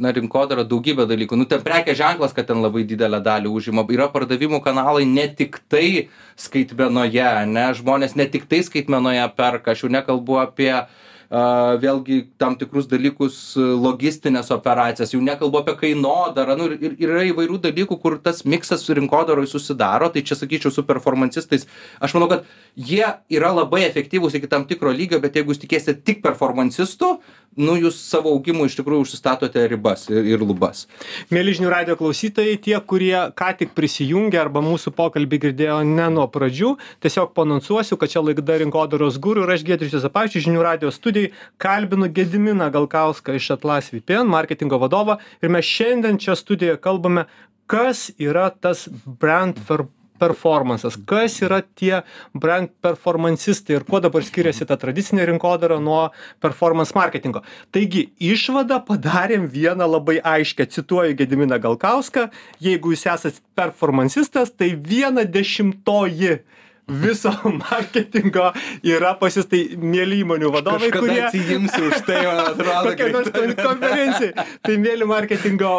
na 0.00 0.14
rinkodara 0.14 0.64
daugybė 0.64 1.04
dalykų. 1.10 1.36
Nu 1.36 1.44
ten 1.50 1.60
prekės 1.66 1.98
ženklas 2.00 2.32
kad 2.32 2.48
ten 2.48 2.64
labai 2.64 2.86
didelę 2.88 3.20
dalį 3.20 3.52
užima. 3.52 3.84
Yra 3.92 4.08
pardavimų 4.14 4.62
kanalai 4.64 5.04
ne 5.04 5.26
tiktai 5.28 6.08
skaitmenoje 6.40 7.28
ane 7.28 7.68
žmonės 7.76 8.16
ne 8.16 8.30
tiktai 8.30 8.62
skaitmenoje 8.64 9.28
perka. 9.36 9.76
Aš 9.76 9.84
jau 9.84 9.92
nekalbu 9.92 10.40
apie 10.46 10.72
a 11.32 11.78
vėlgi 11.80 12.18
tam 12.36 12.58
tikrus 12.60 12.84
dalykus 12.90 13.36
logistines 13.56 14.50
operacijas. 14.52 15.14
Jau 15.14 15.20
nekalbu 15.24 15.62
apie 15.62 15.74
kainodarą 15.80 16.56
nu 16.60 16.66
ir 16.68 16.74
ir 16.90 16.96
yra 17.08 17.22
įvairių 17.30 17.56
dalykų 17.66 17.96
kur 18.02 18.18
tas 18.20 18.44
miksas 18.44 18.84
rinkodaroj 18.84 19.48
susidaro. 19.48 20.10
Tai 20.12 20.20
čia 20.20 20.36
sakyčiau 20.36 20.74
su 20.74 20.84
performansistais. 20.84 21.64
Aš 22.04 22.16
manau 22.18 22.28
kad 22.28 22.44
jie 22.76 23.06
yra 23.32 23.52
labai 23.56 23.86
efektyvūs 23.86 24.36
iki 24.36 24.50
tam 24.52 24.68
tikro 24.68 24.92
lygio 24.92 25.22
bet 25.24 25.40
jeigu 25.40 25.54
jūs 25.54 25.62
tikėsite 25.64 26.02
tik 26.04 26.20
performansistu 26.26 27.14
nu 27.56 27.74
jūs 27.76 27.98
savo 28.00 28.32
augimui 28.32 28.68
iš 28.70 28.76
tikrųjų 28.78 29.04
užsistatote 29.06 29.62
ribas 29.68 30.06
ir 30.10 30.42
lubas. 30.42 30.86
Mieli 31.32 31.54
žinių 31.56 31.70
radijo 31.72 31.98
klausytojai 32.00 32.56
tie 32.64 32.76
kurie 32.80 33.14
ką 33.38 33.50
tik 33.60 33.74
prisijungė 33.76 34.40
arba 34.40 34.62
mūsų 34.64 34.94
pokalbį 34.96 35.40
girdėjo 35.46 35.78
ne 35.88 36.08
nuo 36.14 36.26
pradžių 36.32 36.74
tiesiog 37.04 37.34
paanonsuosiu 37.36 37.98
kad 38.00 38.12
čia 38.12 38.24
laida 38.24 38.58
rinkodaros 38.62 39.20
guru 39.22 39.46
ir 39.46 39.54
aš 39.56 39.66
giedrius 39.68 39.96
juozapavičius 39.98 40.46
žinių 40.48 40.64
radijo 40.64 40.92
studijoj 40.94 41.32
kalbinu 41.62 42.08
gediminą 42.12 42.70
galkauską 42.72 43.36
iš 43.36 43.52
atlas 43.58 43.92
vpn 43.92 44.30
marketingo 44.32 44.80
vadovą. 44.82 45.18
Ir 45.42 45.52
mes 45.52 45.66
šiandien 45.68 46.20
čia 46.22 46.36
studijoje 46.38 46.80
kalbame 46.80 47.26
kas 47.66 48.10
yra 48.20 48.50
tas 48.50 48.88
brand 49.06 49.60
per 49.68 49.86
performansas. 50.22 50.96
Kas 51.08 51.40
yra 51.42 51.60
tie 51.62 52.02
brand 52.34 52.70
performansistai 52.84 53.80
ir 53.80 53.86
kuo 53.88 54.00
dabar 54.04 54.24
skiriasi 54.26 54.68
ta 54.70 54.78
tradicinė 54.80 55.26
rinkodara 55.32 55.80
nuo 55.82 56.06
performans 56.42 56.94
marketingo? 56.96 57.42
Taigi 57.74 58.06
išvadą 58.32 58.80
padarėm 58.86 59.48
vieną 59.50 59.90
labai 59.96 60.20
aiškią 60.22 60.70
cituoju 60.78 61.18
gediminą 61.18 61.58
galkauską 61.62 62.28
jeigu 62.62 62.94
jūs 62.94 63.06
esat 63.10 63.40
performansistas 63.58 64.54
tai 64.56 64.72
viena 64.76 65.24
dešimtoji 65.28 66.38
viso 66.88 67.30
marketingo 67.70 68.50
yra 68.82 69.14
pas 69.18 69.36
jus 69.36 69.46
tai 69.46 69.62
mieli 69.78 70.22
įmonių 70.22 70.50
vadovai 70.52 70.90
kažkada 70.90 71.02
kurie 71.06 71.20
atsiimsiu 71.28 71.88
už 71.88 72.02
tai 72.06 72.18
man 72.26 72.40
atrodo 72.50 72.90
kokioj 72.90 73.12
nors 73.14 73.30
kon 73.34 73.54
konferencijoj 73.58 74.32
tai 74.66 74.76
mieli 74.82 75.06
marketingo 75.08 75.70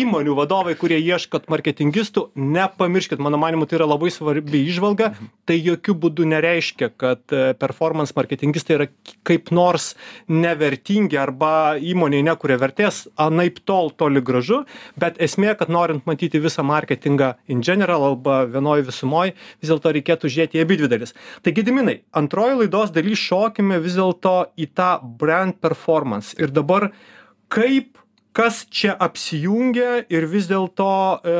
įmonių 0.00 0.36
vadovai 0.38 0.76
kurie 0.78 1.00
ieškot 1.02 1.48
marketingistų 1.50 2.28
nepamirškit 2.38 3.22
mano 3.22 3.40
manymu 3.40 3.66
tai 3.66 3.80
yra 3.80 3.88
labai 3.90 4.12
svarbi 4.14 4.62
įžvalga. 4.68 5.10
Tai 5.48 5.56
jokiu 5.56 5.94
būdu 5.98 6.26
nereiškia 6.28 6.90
kad 7.00 7.22
e, 7.34 7.52
performans 7.58 8.14
marketingistai 8.16 8.76
yra 8.76 8.86
kaip 9.26 9.50
nors 9.54 9.94
nevertingi 10.30 11.18
arba 11.18 11.76
įmonei 11.80 12.22
nekuria 12.26 12.58
vertės 12.60 13.06
anaip 13.18 13.60
tol 13.66 13.90
toli 13.90 14.22
gražu 14.24 14.62
bet 15.00 15.18
esmė 15.22 15.56
kad 15.58 15.72
norint 15.72 16.06
matyti 16.08 16.40
visą 16.42 16.64
marketingą 16.66 17.34
in 17.50 17.62
general 17.64 18.06
arba 18.12 18.42
vienoj 18.48 18.86
visumoj 18.88 19.32
vis 19.34 19.72
dėlto 19.72 19.94
reikėtų 19.96 20.27
žiūrėti 20.32 20.60
į 20.60 20.64
abidvi 20.64 20.90
dalis. 20.90 21.14
Tai 21.42 21.54
gediminai 21.56 22.00
antroj 22.16 22.58
laidos 22.62 22.92
daly 22.94 23.16
šokime 23.18 23.80
vis 23.84 23.98
dėlto 23.98 24.36
į 24.58 24.70
tą 24.78 24.90
brand 25.20 25.58
performance. 25.62 26.36
Ir 26.38 26.52
dabar 26.54 26.90
kaip 27.52 27.98
kas 28.36 28.62
čia 28.70 28.94
apsijungia 28.94 30.04
ir 30.12 30.28
vis 30.30 30.46
dėlto 30.50 30.92
e, 31.18 31.38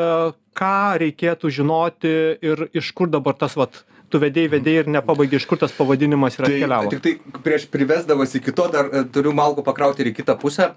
ką 0.59 0.79
reikėtų 1.05 1.53
žinoti 1.61 2.15
ir 2.43 2.67
iš 2.75 2.91
kur 2.97 3.11
dabar 3.13 3.37
tas 3.39 3.55
vat 3.59 3.85
tu 4.11 4.21
vedei 4.23 4.49
vedei 4.49 4.79
ir 4.81 4.89
nepabaigei 4.91 5.41
iš 5.41 5.47
kur 5.51 5.61
tas 5.61 5.75
pavadinimas 5.77 6.39
ir 6.39 6.45
Tai 6.47 6.53
atkeliavo? 6.55 6.93
tik 6.95 7.03
tai 7.05 7.41
prieš 7.45 7.67
privesdamas 7.73 8.35
iki 8.39 8.55
to 8.57 8.69
dar 8.73 8.89
e, 8.93 9.05
turiu 9.13 9.35
malkų 9.37 9.65
pakrauti 9.67 10.05
ir 10.05 10.13
į 10.13 10.17
kitą 10.21 10.39
pusę. 10.41 10.71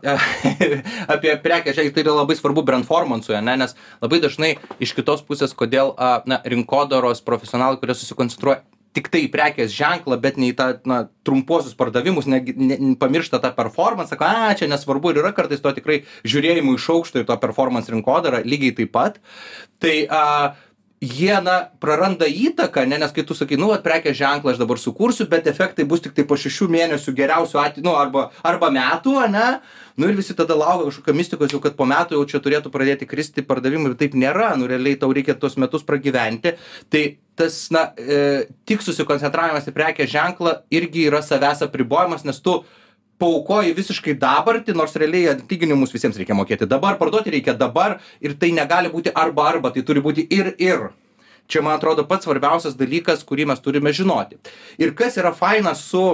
Apie 1.14 1.36
prekės 1.44 1.78
ženklą 1.78 1.96
tai 1.96 2.06
yra 2.06 2.18
labai 2.22 2.36
svarbu 2.40 2.66
brandformansui 2.68 3.38
ane 3.40 3.58
nes 3.64 3.76
labai 4.02 4.22
dažnai 4.24 4.56
iš 4.84 4.96
kitos 4.98 5.24
pusės 5.28 5.56
kodėl 5.58 5.96
na 6.28 6.42
rinkodaros 6.46 7.24
profesionalai 7.26 7.80
kurie 7.82 7.96
susikoncentruoja 7.98 8.64
tiktai 8.96 9.26
į 9.26 9.30
prekės 9.32 9.72
ženklą 9.72 10.18
bet 10.20 10.36
ne 10.36 10.50
į 10.52 10.56
tą 10.60 10.68
na 10.90 11.06
trumpuosius 11.28 11.78
pardavimus 11.80 12.28
negi 12.28 12.56
ne 12.58 12.78
pamiršta 13.00 13.40
tą 13.44 13.54
performansą 13.56 14.18
sako 14.18 14.28
a 14.28 14.52
čia 14.60 14.68
nesvarbu 14.72 15.14
ir 15.14 15.22
yra 15.24 15.32
kartais 15.36 15.64
to 15.64 15.72
tikrai 15.78 16.02
žiūrėjimo 16.28 16.76
iš 16.76 16.90
aukšto 16.96 17.24
į 17.24 17.30
to 17.30 17.38
performans 17.40 17.88
rinkodarą 17.92 18.44
lygiai 18.44 18.76
taip 18.82 18.92
pat. 18.92 19.22
Tai 19.82 19.96
a 20.12 20.26
jie 21.02 21.34
na 21.42 21.56
praranda 21.82 22.28
įtaką 22.30 22.84
ane 22.86 23.00
nes 23.02 23.14
kai 23.14 23.24
tu 23.26 23.34
sakai 23.34 23.58
nu 23.58 23.72
vat 23.72 23.82
prekės 23.86 24.20
ženklą 24.20 24.54
aš 24.54 24.60
dabar 24.62 24.78
sukursiu 24.78 25.26
bet 25.30 25.48
efektai 25.50 25.86
bus 25.90 26.04
tiktai 26.06 26.28
po 26.30 26.38
šešių 26.38 26.68
mėnesių 26.76 27.16
geriausiu 27.18 27.62
atveju 27.62 27.88
nu 27.88 27.96
arba 27.98 28.28
arba 28.46 28.70
metų 28.70 29.16
ane 29.24 29.48
nu 29.98 30.10
ir 30.10 30.16
visi 30.16 30.36
tada 30.38 30.56
laukia 30.56 30.90
kažkokio 30.90 31.16
mistikos 31.18 31.54
jau 31.54 31.62
kad 31.64 31.76
po 31.78 31.88
metų 31.90 32.20
jau 32.20 32.28
čia 32.30 32.42
turėtų 32.44 32.72
pradėti 32.74 33.08
kristi 33.10 33.44
pardavimai 33.46 33.92
bet 33.94 34.02
taip 34.04 34.18
nėra. 34.18 34.54
Nu 34.58 34.70
realiai 34.70 35.00
tau 35.00 35.12
reikia 35.14 35.36
tuos 35.38 35.58
metus 35.62 35.86
pragyventi. 35.88 36.56
Tai 36.90 37.04
tas 37.38 37.58
na 37.74 37.88
e, 37.98 38.48
tik 38.68 38.84
susikoncentravimas 38.86 39.68
į 39.68 39.76
prekės 39.76 40.12
ženklą 40.12 40.60
irgi 40.74 41.08
yra 41.10 41.22
savęs 41.26 41.64
apribojimas 41.66 42.26
nes 42.28 42.42
tu 42.44 42.62
paaukoji 43.22 43.76
visiškai 43.78 44.16
dabartį 44.22 44.76
nors 44.78 44.98
realiai 44.98 45.36
atlyginimus 45.36 45.94
visiems 45.94 46.18
reikia 46.20 46.38
mokėti. 46.38 46.70
Dabar 46.70 46.98
parduoti 47.02 47.34
reikia 47.36 47.56
dabar 47.58 48.00
ir 48.22 48.36
tai 48.42 48.52
negali 48.58 48.92
būti 48.94 49.14
arba 49.14 49.48
arba 49.54 49.72
tai 49.76 49.86
turi 49.88 50.04
būti 50.04 50.26
ir 50.30 50.56
ir. 50.58 50.90
Čia 51.52 51.64
man 51.66 51.78
atrodo 51.78 52.06
pats 52.08 52.28
svarbiausias 52.28 52.78
dalykas 52.80 53.26
kurį 53.28 53.50
mes 53.52 53.62
turime 53.64 53.94
žinoti. 53.94 54.40
Ir 54.80 54.94
kas 54.98 55.18
yra 55.22 55.34
faina 55.36 55.76
su 55.76 56.06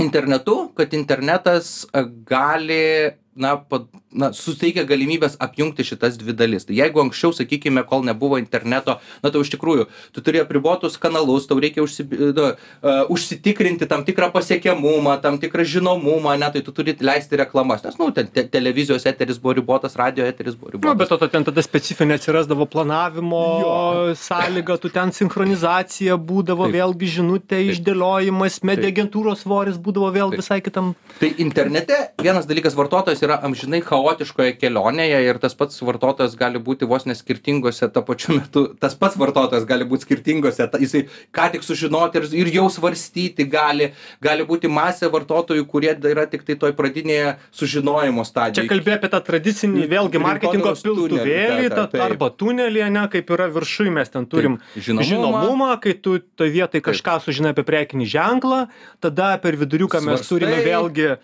internetu 0.00 0.70
kad 0.76 0.94
internetas 0.96 1.86
gali 2.26 3.16
na 3.36 3.56
pa 3.56 3.84
na 4.12 4.32
suteikia 4.34 4.82
galimybes 4.84 5.36
apjungti 5.38 5.84
šitas 5.86 6.16
dvi 6.18 6.34
dalis. 6.34 6.66
Tai 6.66 6.74
jeigu 6.74 7.00
anksčiau 7.04 7.30
sakykime 7.34 7.84
kol 7.86 8.02
nebuvo 8.02 8.40
interneto 8.42 8.96
na 9.22 9.30
tau 9.30 9.44
iš 9.44 9.52
tikrųjų 9.54 9.86
tu 10.10 10.22
turi 10.26 10.40
apribotus 10.42 10.98
kanalus 10.98 11.46
tau 11.46 11.60
reikia 11.62 11.84
užsi 11.84 12.06
nu 12.10 12.48
a 12.50 13.04
užsitikrinti 13.06 13.86
tam 13.86 14.02
tikrą 14.04 14.32
pasiekiamumą 14.34 15.14
tam 15.22 15.38
tikrą 15.38 15.62
žinomumą 15.62 16.34
ane 16.34 16.50
tai 16.50 16.62
tu 16.66 16.74
turi 16.74 16.96
leisti 17.00 17.38
reklamas. 17.38 17.84
Nes 17.86 17.98
nu 18.02 18.10
ten 18.10 18.26
te 18.26 18.42
televizijos 18.42 19.06
eteris 19.06 19.38
buvo 19.38 19.54
ribotas 19.60 19.94
radijo 19.96 20.26
eteris 20.26 20.58
buvo 20.58 20.74
Nu, 20.74 20.80
ribotas 20.80 20.98
bet 20.98 21.22
to 21.22 21.30
ten 21.30 21.46
tada 21.46 21.62
specifinė 21.62 22.18
atsirasdavo 22.18 22.66
planavimo 22.66 23.44
sąlyga, 24.26 24.78
tu 24.82 24.90
ten 24.90 25.14
sinchronizacija 25.14 26.18
būdavo, 26.18 26.66
vėlgi 26.72 27.14
žinutė, 27.14 27.62
išdėliojimas, 27.70 28.60
medija 28.66 28.90
agentūros 28.90 29.46
svoris 29.46 29.78
būdavo 29.78 30.10
vėl 30.14 30.34
visai 30.34 30.60
kitam. 30.64 30.94
tai 31.20 31.34
internete 31.38 32.00
vienas 32.22 32.46
dalykas 32.50 32.74
vartotojas 32.74 33.19
žmonės 33.20 33.22
yra 33.22 33.38
amžinai 33.44 33.80
chaotiškoje 33.84 34.54
kelionėje 34.58 35.20
ir 35.28 35.38
tas 35.38 35.54
pats 35.54 35.80
vartotojas 35.82 36.36
gali 36.36 36.58
būti 36.58 36.86
vos 36.88 37.06
ne 37.06 37.14
skirtingose 37.14 37.88
tuo 37.92 38.02
pačiu 38.02 38.36
metu 38.38 38.74
tas 38.80 38.94
pats 38.94 39.16
vartotojas 39.16 39.64
gali 39.68 39.84
būt 39.84 40.04
skirtingose 40.06 40.68
jisai 40.80 41.04
ką 41.32 41.50
tik 41.52 41.62
sužinoti 41.62 42.18
ir 42.18 42.28
ir 42.40 42.52
jau 42.54 42.68
svarstyti 42.70 43.46
gali 43.48 43.92
gali 44.22 44.44
būti 44.44 44.68
masė 44.68 45.10
vartotojų 45.12 45.66
kurie 45.66 45.94
yra 46.10 46.26
tiktai 46.26 46.56
toj 46.56 46.72
pradinėje 46.72 47.36
sužinojimo 47.52 48.22
Čia 48.24 48.30
stadijoj 48.30 48.68
kalbė 48.70 48.96
apie 48.96 49.10
tą 49.12 49.20
tradicinį 49.24 49.86
vėlgi 49.90 50.20
marketingo 50.20 50.74
piltuvėlį, 50.74 51.68
tą- 51.70 51.88
arba 52.00 52.30
tunelį, 52.30 52.86
ne, 52.90 53.06
kaip 53.12 53.30
yra 53.30 53.48
viršui, 53.50 53.90
mes 53.90 54.08
ten 54.08 54.26
turim 54.26 54.58
žinomumą. 54.76 55.06
žinomumą, 55.08 55.70
kai 55.80 55.94
tu 55.94 56.18
toje 56.36 56.50
vietoje 56.50 56.82
kažką 56.84 57.18
sužinai 57.24 57.52
apie 57.54 57.64
prekinį 57.66 58.06
ženklą, 58.06 58.68
tada 59.00 59.36
per 59.42 59.56
viduriuką 59.56 60.00
mes 60.04 60.26
turime 60.28 60.60
vėlgi, 60.64 61.18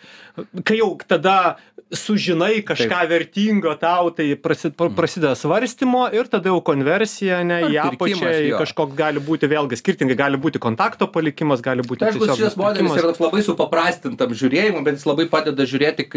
kai 0.64 0.78
jau 0.80 0.96
tada 1.06 1.56
sužinai 1.92 2.64
kažką 2.66 3.02
vertingo 3.08 3.74
tau, 3.78 4.10
tai 4.10 4.34
prasi- 4.34 4.72
pra- 4.74 4.90
prasideda 4.90 5.34
svarstymo 5.38 6.08
ir 6.12 6.26
tada 6.26 6.50
jau 6.50 6.60
konversija, 6.60 7.44
ne, 7.46 7.60
į 7.70 7.76
apačią, 7.78 8.58
kažkoks 8.58 8.96
gali 8.98 9.20
būti 9.22 9.46
vėlgi 9.46 9.78
skirtingai, 9.78 10.16
gali 10.18 10.36
būti 10.36 10.58
kontakto 10.58 11.06
palikimas, 11.06 11.62
gali 11.62 11.82
būti 11.86 12.02
aišku, 12.08 12.26
šitas 12.34 12.56
modelis 12.58 12.90
yra 12.98 13.12
labai 13.20 13.42
supaprastintam 13.46 14.34
žiūrėjimui, 14.34 14.82
bet 14.82 14.98
jis 14.98 15.06
labai 15.06 15.28
padeda 15.30 15.62
žiūrėti, 15.62 16.08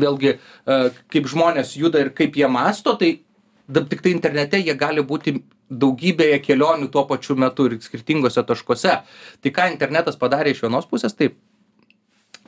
vėlgi, 0.00 0.38
e, 0.66 0.90
kaip 1.12 1.28
žmonės 1.28 1.76
juda 1.76 2.00
ir 2.00 2.10
kaip 2.10 2.32
jie 2.34 2.48
masto, 2.48 2.96
tai 2.96 3.20
tik 3.68 4.00
tai 4.00 4.12
internete 4.16 4.56
jie 4.64 4.74
gali 4.74 5.02
būti 5.04 5.42
daugybėje 5.68 6.40
kelionių 6.40 6.88
tuo 6.90 7.04
pačiu 7.04 7.36
metu 7.36 7.66
ir 7.68 7.76
skirtingose 7.84 8.40
taškuose. 8.40 9.02
Tai 9.42 9.50
ką 9.52 9.68
internetas 9.74 10.16
padarė 10.16 10.54
iš 10.54 10.62
vienos 10.64 10.88
pusės, 10.88 11.12
tai 11.12 11.34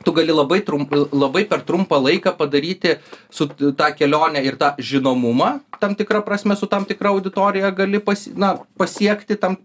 tu 0.05 0.13
gali 0.15 0.33
labai, 0.33 0.61
trump, 0.65 0.93
labai 1.11 1.43
per 1.49 1.61
trumpą 1.67 1.99
laiką 2.03 2.35
padaryti 2.37 2.95
su 3.29 3.47
tą 3.49 3.91
kelionę 3.97 4.43
ir 4.45 4.57
tą 4.61 4.73
žinomumą, 4.77 5.59
tam 5.79 5.95
tikrą 5.95 6.23
prasme, 6.25 6.55
su 6.55 6.67
tam 6.67 6.85
tikra 6.85 7.13
auditorija 7.13 7.71
gali 7.71 7.99
pasi, 7.99 8.33
na, 8.35 8.55
pasiekti 8.77 9.37
tam, 9.37 9.57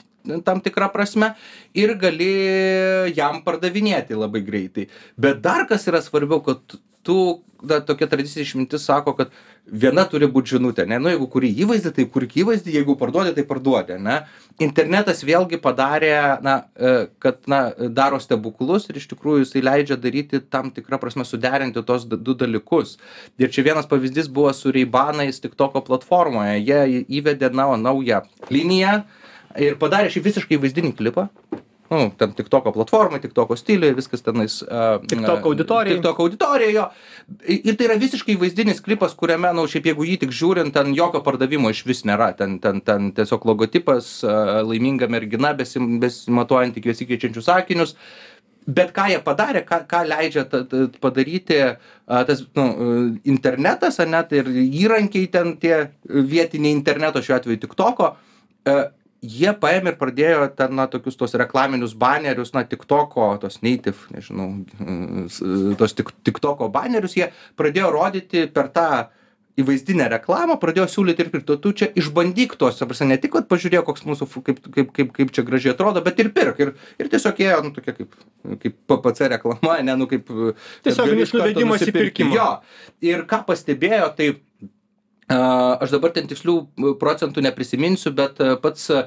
tam 0.47 0.62
tikrą 0.64 0.90
prasme 0.92 1.35
ir 1.76 1.95
gali 2.00 2.33
jam 3.16 3.42
pardavinėti 3.47 4.18
labai 4.18 4.42
greitai. 4.47 4.88
Bet 5.16 5.42
dar 5.45 5.66
kas 5.71 5.87
yra 5.90 6.02
svarbiau, 6.04 6.42
kad 6.45 6.78
tu, 7.06 7.16
na, 7.62 7.78
tokia 7.87 8.09
tradicinė 8.11 8.45
išmintis 8.45 8.85
sako, 8.87 9.14
kad 9.18 9.35
viena 9.66 10.04
turi 10.11 10.28
būti 10.30 10.56
žinutė, 10.56 10.87
ne, 10.90 10.99
nu 11.02 11.11
jeigu 11.11 11.26
kuri 11.30 11.50
įvaizdį, 11.64 11.92
tai 11.97 12.06
kurk 12.11 12.35
įvaizdį, 12.42 12.75
jeigu 12.76 12.97
parduodi, 12.99 13.33
tai 13.37 13.45
parduodi, 13.49 13.99
ne. 14.02 14.18
Internetas 14.62 15.23
vėlgi 15.26 15.59
padarė, 15.62 16.14
na, 16.45 16.56
e, 16.75 16.95
kad, 17.23 17.40
na, 17.50 17.61
daro 17.99 18.18
stebuklus 18.23 18.88
ir 18.90 19.00
iš 19.00 19.09
tikrųjų 19.12 19.45
jisai 19.45 19.62
leidžia 19.64 19.99
daryti 20.00 20.42
tam 20.42 20.73
tikrą 20.75 21.00
prasme 21.02 21.26
suderinti 21.28 21.83
tos 21.87 22.06
du 22.11 22.35
dalykus. 22.38 22.97
Ir 23.42 23.52
čia 23.54 23.66
vienas 23.66 23.90
pavyzdys 23.90 24.30
buvo 24.33 24.54
su 24.56 24.75
Reibanais 24.75 25.42
TikToko 25.42 25.85
platformoje. 25.87 26.59
Jie 26.62 27.04
įvedė 27.21 27.52
na, 27.54 27.68
naują 27.80 28.25
liniją 28.50 29.00
ir 29.62 29.78
padarė 29.80 30.12
šį 30.12 30.25
visiškai 30.30 30.60
vaizdinį 30.62 30.94
klipą. 30.98 31.28
Nu, 31.90 32.10
tam 32.18 32.32
TikToko 32.34 32.72
platformai, 32.75 33.20
TikToko 33.22 33.56
stiliui, 33.56 33.94
viskas 33.94 34.25
tenais. 34.26 34.58
Uh, 34.62 34.98
TikToko 35.06 35.52
auditorijai. 35.52 35.96
TikToko 35.96 36.26
auditorija 36.26 36.70
jo. 36.75 36.86
Ir 37.46 37.76
tai 37.78 37.86
yra 37.86 37.98
visiškai 38.00 38.34
vaizdinis 38.40 38.82
klipas, 38.82 39.14
kuriame, 39.18 39.46
na, 39.46 39.54
nu, 39.60 39.68
šiaip 39.70 39.86
jeigu 39.92 40.06
jį 40.08 40.16
tik 40.25 40.34
žiūrint, 40.34 40.75
ten 40.75 40.90
jokio 40.96 41.22
pardavimo 41.26 41.70
iš 41.70 41.84
vis 41.86 42.02
nėra. 42.08 42.32
Ten, 42.38 42.58
ten, 42.62 42.82
ten 42.86 43.12
tiesiog 43.14 43.46
logotipas, 43.46 44.16
a, 44.26 44.64
laiminga 44.66 45.06
mergina, 45.12 45.54
besim, 45.58 46.00
besimatuojant 46.02 46.75
tik 46.75 46.90
besikeičiančius 46.90 47.46
sakinius. 47.52 47.94
Bet 48.66 48.90
ką 48.90 49.06
jie 49.12 49.22
padarė, 49.22 49.62
ką, 49.62 49.84
ką 49.86 50.02
leidžia 50.10 50.42
ta, 50.50 50.64
ta, 50.66 50.88
padaryti 51.02 51.60
a, 51.62 51.76
tas 52.26 52.42
nu, 52.58 52.66
internetas, 53.30 54.00
ar 54.02 54.10
net 54.10 54.34
ir 54.34 54.50
įrankiai 54.50 55.30
ten 55.30 55.54
tie 55.62 55.84
vietiniai 56.02 56.75
interneto, 56.75 57.22
šiuo 57.22 57.38
atveju 57.38 57.62
TikToko, 57.62 58.16
e, 58.66 58.80
jie 59.23 59.52
paėmė 59.56 59.92
ir 59.92 59.99
pradėjo 60.00 60.49
ten, 60.58 60.75
na, 60.78 60.87
tokius 60.90 61.18
tos 61.18 61.37
reklaminius 61.38 61.96
banerius, 61.99 62.52
na, 62.56 62.64
TikToko, 62.68 63.28
tos 63.42 63.61
native, 63.64 63.99
nežinau, 64.14 64.50
tos 65.80 65.96
tik, 65.96 66.12
TikToko 66.26 66.68
banerius, 66.73 67.16
jie 67.18 67.30
pradėjo 67.58 67.92
rodyti 67.94 68.46
per 68.52 68.73
tą 68.75 68.88
įvaizdinę 69.56 70.08
reklamą, 70.12 70.58
pradėjo 70.61 70.85
siūlyti 70.92 71.25
ir 71.25 71.30
pirkti. 71.32 71.56
Tu 71.64 71.73
čia 71.80 71.88
išbandyk 71.96 72.56
tos, 72.61 72.76
ta 72.76 72.88
prasme, 72.88 73.08
ne 73.12 73.16
tik, 73.20 73.32
kad 73.32 73.46
pažiūrėk, 73.49 73.87
koks 73.88 74.04
mūsų, 74.08 74.28
kaip, 74.44 74.58
kaip, 74.75 74.90
kaip, 74.99 75.12
kaip 75.16 75.32
čia 75.32 75.44
gražiai 75.49 75.73
atrodo, 75.73 76.02
bet 76.04 76.20
ir 76.20 76.28
pirk. 76.37 76.61
Ir, 76.61 76.75
ir 77.00 77.08
tiesiog 77.12 77.40
ėjo, 77.40 77.62
nu, 77.64 77.73
tokia 77.76 77.96
kaip, 77.96 78.18
kaip 78.62 78.76
PPC 78.90 79.30
reklama, 79.32 79.78
ne, 79.86 79.97
nu, 79.97 80.08
kaip... 80.10 80.28
Tiesioginis 80.84 81.32
nuvedimas 81.32 81.86
į 81.88 81.97
pirkimą. 81.97 82.36
Jo. 82.36 82.50
Ir 83.04 83.25
ką 83.30 83.47
pastebėjo, 83.49 84.10
tai 84.19 84.34
aš 85.26 85.91
dabar 85.91 86.12
ten 86.15 86.28
tikslių 86.30 86.56
procentų 87.00 87.43
neprisiminsiu, 87.43 88.12
bet 88.15 88.39
a, 88.39 88.54
pats 88.62 88.91
a, 88.95 89.06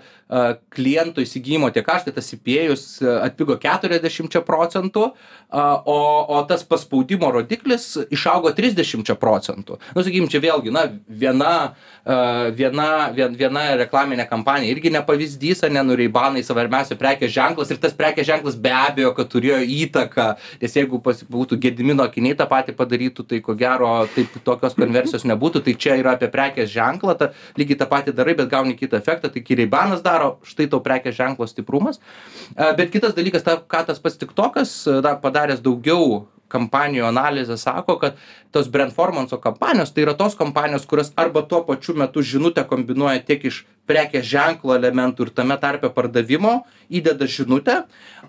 kliento 0.70 1.24
įsigijimo 1.24 1.72
tie 1.74 1.82
kaštai, 1.86 2.14
tas 2.14 2.28
įpėjus 2.36 2.84
atpigo 3.24 3.56
40 3.58 4.44
procentų, 4.46 5.06
o, 5.10 6.00
o 6.30 6.42
tas 6.50 6.62
paspaudimo 6.70 7.32
rodiklis 7.34 7.96
išaugo 8.14 8.52
30 8.54 9.16
procentų. 9.18 9.80
Nu, 9.96 10.04
sakykim, 10.04 10.28
čia 10.30 10.42
vėlgi, 10.44 10.74
na, 10.76 10.86
viena, 11.10 11.54
viena, 12.54 12.90
vien, 13.16 13.34
viena 13.40 13.64
reklaminė 13.80 14.28
kampanija 14.30 14.76
irgi 14.76 14.92
ne 14.94 15.02
pavyzdys, 15.06 15.64
nenureibanai 15.74 16.46
svarbiausia 16.46 17.00
prekės 17.00 17.34
ženklas 17.34 17.74
ir 17.74 17.82
tas 17.82 17.98
prekės 17.98 18.30
ženklas 18.30 18.60
be 18.62 18.76
abejo, 18.76 19.16
kad 19.18 19.32
turėjo 19.34 19.64
įtaką, 19.80 20.28
nes 20.62 20.78
jeigu 20.78 21.02
būtų 21.02 21.58
gedimino 21.58 22.06
akiniai 22.06 22.38
tą 22.38 22.46
patį 22.50 22.78
padarytų, 22.78 23.26
tai 23.34 23.42
ko 23.42 23.58
gero 23.58 23.96
taip 24.14 24.38
tokios 24.46 24.78
konversijos 24.78 25.26
nebūtų, 25.26 25.66
tai 25.66 25.74
čia 25.74 25.98
yra 25.98 26.09
apie 26.16 26.32
prekės 26.34 26.72
ženklą, 26.74 27.16
ta, 27.20 27.32
lygiai 27.60 27.80
tą 27.80 27.90
patį 27.92 28.16
darai, 28.18 28.36
bet 28.40 28.50
gauni 28.52 28.78
kitą 28.80 29.00
efektą, 29.02 29.32
tai 29.34 29.44
kireibanas 29.46 30.04
daro, 30.06 30.38
štai 30.48 30.70
tau 30.72 30.82
prekės 30.86 31.18
ženklo 31.20 31.48
stiprumas. 31.50 32.02
A, 32.56 32.74
Bet 32.80 32.94
kitas 32.94 33.16
dalykas, 33.18 33.44
ta, 33.44 33.58
ką 33.60 33.86
tas 33.88 34.00
pats 34.00 34.20
tiktokas 34.20 34.76
da, 35.04 35.18
padaręs 35.20 35.64
daugiau 35.66 36.28
kampanijų 36.50 37.06
analizę 37.08 37.58
sako, 37.58 37.98
kad 38.02 38.18
tos 38.54 38.70
brandformanso 38.74 39.38
kampanijos 39.42 39.94
tai 39.94 40.06
yra 40.08 40.16
tos 40.18 40.36
kompanijos, 40.40 40.88
kurios 40.90 41.12
arba 41.20 41.44
tuo 41.46 41.62
pačiu 41.68 41.96
metu 41.98 42.24
žinutę 42.26 42.66
kombinuoja 42.70 43.22
tiek 43.26 43.46
iš 43.46 43.64
prekės 43.90 44.26
ženklo 44.30 44.76
elementų 44.78 45.28
ir 45.28 45.34
tame 45.38 45.58
tarpe 45.62 45.90
pardavimo, 45.94 46.64
įdeda 46.94 47.26
žinutę, 47.30 47.84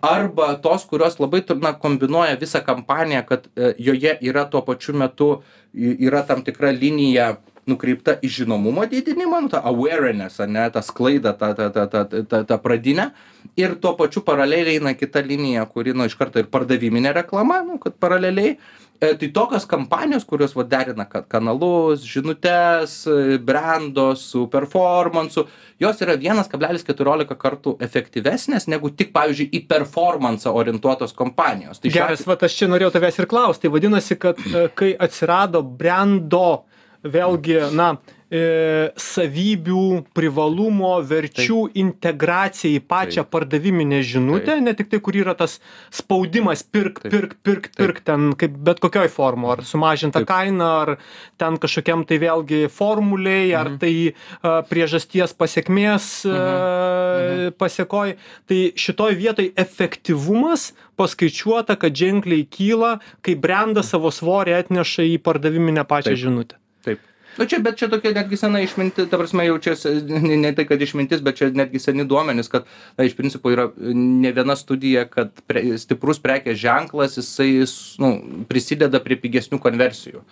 arba 0.05 0.55
tos, 0.65 0.87
kurios 0.89 1.19
labai 1.21 1.43
na, 1.61 1.75
kombinuoja 1.77 2.39
visą 2.41 2.63
kampaniją, 2.65 3.25
kad 3.29 3.49
e, 3.57 3.75
joje 3.79 4.17
yra 4.25 4.47
tuo 4.49 4.65
pačiu 4.65 4.97
metu 4.97 5.31
yra 5.75 6.25
tam 6.27 6.43
tikra 6.43 6.73
linija 6.73 7.37
nukreipta 7.71 8.17
į 8.21 8.31
žinomumo 8.41 8.85
didinimą, 8.91 9.41
nu, 9.47 9.53
tą 9.53 9.63
awareness, 9.71 10.43
ne, 10.51 10.67
tą 10.75 10.83
sklaidą, 10.85 11.33
tą, 11.39 11.53
tą, 11.59 11.71
tą, 11.77 11.87
tą, 11.95 12.05
tą, 12.35 12.43
tą 12.51 12.59
pradinę. 12.67 13.11
Ir 13.59 13.79
tuo 13.81 13.95
pačiu 13.99 14.21
paraleliai 14.27 14.77
eina 14.81 14.93
kita 14.99 15.23
linija, 15.25 15.65
kuri, 15.71 15.95
nu, 15.97 16.05
iš 16.11 16.19
karto 16.21 16.43
ir 16.43 16.51
pardaviminė 16.53 17.15
reklama, 17.23 17.63
nu, 17.67 17.81
kad 17.83 17.97
paraleliai. 18.03 18.59
E, 19.01 19.15
tai 19.17 19.31
tokios 19.33 19.65
kampanijos, 19.65 20.27
kurios 20.29 20.53
va, 20.53 20.61
derina 20.69 21.07
ka- 21.09 21.23
kanalus, 21.25 22.03
žinutes, 22.05 23.07
e, 23.09 23.39
brando 23.41 24.11
su 24.15 24.43
performansu, 24.53 25.47
jos 25.81 26.03
yra 26.05 26.19
1,14 26.21 27.33
kartų 27.41 27.79
efektyvesnės 27.81 28.69
negu 28.69 28.91
tik, 28.93 29.15
pavyzdžiui, 29.17 29.49
į 29.57 29.63
performansą 29.73 30.53
orientuotos 30.53 31.17
kompanijos. 31.17 31.81
Tai 31.81 31.89
šiuo 31.89 31.97
Geras, 31.97 32.27
va 32.29 32.37
aš 32.37 32.59
čia 32.59 32.69
norėjau 32.69 32.93
tavęs 32.99 33.23
ir 33.23 33.31
klausti. 33.33 33.65
Tai 33.65 33.73
vadinasi, 33.79 34.19
kad 34.21 34.45
e, 34.45 34.67
kai 34.77 34.93
atsirado 35.09 35.63
brando, 35.65 36.67
vėlgi, 37.05 37.59
na, 37.75 37.97
e, 38.31 38.91
savybių, 39.01 40.05
privalumo, 40.15 40.93
verčių 41.03 41.71
integracija 41.81 42.71
į 42.79 42.83
pačią 42.87 43.25
Taip. 43.25 43.31
pardaviminę 43.33 44.03
žinutę, 44.07 44.61
ne 44.63 44.75
tik 44.79 44.91
tai, 44.93 45.01
kur 45.01 45.17
yra 45.19 45.35
tas 45.35 45.59
spaudimas 45.91 46.63
pirk, 46.63 47.01
Taip. 47.03 47.11
pirk, 47.11 47.35
pirk, 47.43 47.71
pirk, 47.77 48.01
ten 48.05 48.33
kaip 48.39 48.53
bet 48.69 48.79
kokioj 48.81 49.09
formu, 49.11 49.51
ar 49.51 49.65
sumažinta 49.67 50.21
Taip. 50.23 50.29
kaina, 50.29 50.69
ar 50.85 50.99
ten 51.41 51.57
kažkokiam 51.59 52.05
tai 52.07 52.21
vėlgi 52.23 52.69
formuliai, 52.71 53.51
ar 53.57 53.73
tai 53.81 54.15
a, 54.43 54.61
priežasties 54.63 55.33
pasiekmės 55.35 56.11
Mhm. 56.31 57.57
pasiekoj. 57.59 58.15
Tai 58.47 58.61
šitoj 58.77 59.15
vietoj 59.19 59.53
efektyvumas 59.57 60.73
paskaičiuota, 60.97 61.77
kad 61.81 61.93
ženkliai 61.97 62.47
kyla, 62.47 63.01
kai 63.23 63.35
brandas 63.35 63.91
savo 63.91 64.11
svorį 64.13 64.55
atneša 64.61 65.03
į 65.09 65.19
pardaviminę 65.19 65.85
pačią 65.85 66.13
Taip. 66.15 66.19
žinutę. 66.25 66.55
Taip. 66.85 67.01
Na 67.39 67.47
čia, 67.47 67.61
bet 67.63 67.77
čia 67.79 67.87
tokia 67.87 68.11
netgi 68.11 68.35
sena 68.37 68.59
išmintis, 68.59 69.07
ta 69.07 69.17
prasme 69.21 69.45
jau 69.47 69.55
čia 69.63 69.77
ne, 70.11 70.35
ne 70.41 70.51
tai, 70.57 70.65
kad 70.67 70.81
išmintis, 70.83 71.21
bet 71.23 71.39
čia 71.39 71.47
netgi 71.55 71.79
seni 71.79 72.03
duomenys, 72.05 72.49
kad 72.51 72.67
na, 72.99 73.07
iš 73.07 73.15
principo 73.15 73.53
yra 73.55 73.69
ne 73.95 74.33
viena 74.35 74.57
studija, 74.59 75.05
kad 75.07 75.31
pre, 75.47 75.63
stiprus 75.79 76.19
prekės 76.19 76.59
ženklas, 76.59 77.15
jisai 77.21 77.63
s- 77.63 77.95
nu, 78.03 78.17
prisideda 78.51 78.99
prie 79.05 79.15
pigesnių 79.23 79.61
konversijų. 79.63 80.25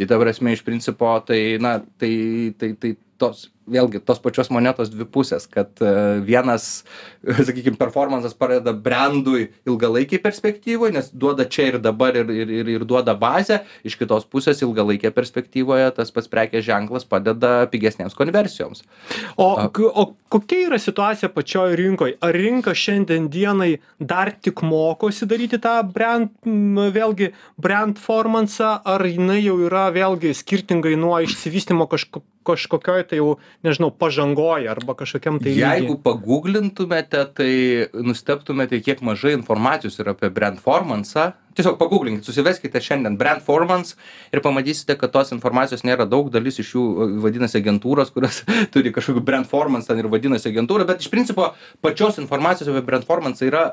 Tai 0.00 0.08
ta 0.10 0.18
prasme 0.18 0.56
iš 0.56 0.64
principo, 0.66 1.12
tai, 1.26 1.38
na, 1.62 1.76
tai, 2.02 2.10
tai, 2.58 2.72
tai 2.82 2.96
tos 3.20 3.46
vėlgi 3.70 4.02
tos 4.04 4.20
pačios 4.22 4.50
monetos 4.52 4.90
dvi 4.92 5.06
pusės 5.06 5.46
kad 5.50 5.82
vienas 6.26 6.82
sakykim 7.48 7.78
performansas 7.80 8.36
padeda 8.38 8.74
brendui 8.74 9.50
ilgalaikėj 9.68 10.22
perspektyvoj 10.24 10.94
nes 10.96 11.10
duoda 11.12 11.46
čia 11.48 11.70
ir 11.72 11.80
dabar 11.82 12.18
ir 12.18 12.30
ir 12.34 12.54
ir 12.60 12.72
ir 12.76 12.86
duoda 12.88 13.14
bazę 13.18 13.60
iš 13.86 13.96
kitos 14.00 14.26
pusės 14.30 14.62
ilgalaikėje 14.64 15.14
perspektyvoje 15.16 15.90
tas 15.96 16.12
pats 16.14 16.30
prekės 16.30 16.66
ženklas 16.66 17.06
padeda 17.08 17.66
pigesnėms 17.72 18.16
konversijoms. 18.18 18.84
O 19.36 19.50
o 19.70 20.04
kokia 20.32 20.66
yra 20.68 20.78
situacija 20.78 21.30
pačioj 21.34 21.76
rinkoj? 21.78 22.16
Ar 22.24 22.36
rinka 22.36 22.74
šiandien 22.76 23.28
dienai 23.32 23.70
dar 23.98 24.32
tik 24.32 24.62
mokosi 24.66 25.28
daryti 25.30 25.60
tą 25.62 25.80
brend 25.94 26.34
vėlgi 26.96 27.32
brendformansą 27.60 28.74
ar 28.94 29.06
jinai 29.06 29.40
jau 29.42 29.58
yra 29.68 29.88
vėlgi 29.94 30.34
skirtingai 30.36 30.96
nuo 31.00 31.18
išsivystymo 31.26 31.88
kažko 31.90 32.24
kažkokioj 32.46 33.04
tai 33.10 33.18
jau 33.20 33.34
nežinau 33.66 33.90
pažangoj 33.92 34.68
arba 34.72 34.94
kažkokiam 34.96 35.40
tai 35.42 35.52
jeigu 35.56 35.98
paguglintumėte 36.00 37.24
tai 37.36 37.52
nustebtumėte 37.92 38.80
kiek 38.84 39.02
mažai 39.04 39.34
informacijos 39.36 40.00
yra 40.00 40.14
apie 40.16 40.30
brendformansą 40.32 41.30
tiesiog 41.58 41.76
paguglinkit 41.80 42.24
susiveskite 42.24 42.80
šiandien 42.80 43.18
brendformans 43.20 43.96
ir 44.32 44.42
pamatysite 44.44 44.96
kad 45.00 45.12
tos 45.12 45.34
informacijos 45.36 45.84
nėra 45.84 46.08
daug 46.08 46.32
dalis 46.32 46.60
iš 46.62 46.72
jų 46.76 46.86
vadinasi 47.26 47.60
agentūros 47.60 48.14
kurios 48.14 48.42
turi 48.74 48.94
kažkokių 48.96 49.24
brendformans 49.28 49.90
ten 49.90 50.00
ir 50.00 50.08
vadinasi 50.12 50.52
agentūra 50.54 50.88
bet 50.88 51.04
iš 51.04 51.12
principo 51.12 51.52
pačios 51.84 52.20
informacijos 52.22 52.72
apie 52.72 52.86
brendformansą 52.86 53.50
yra 53.50 53.64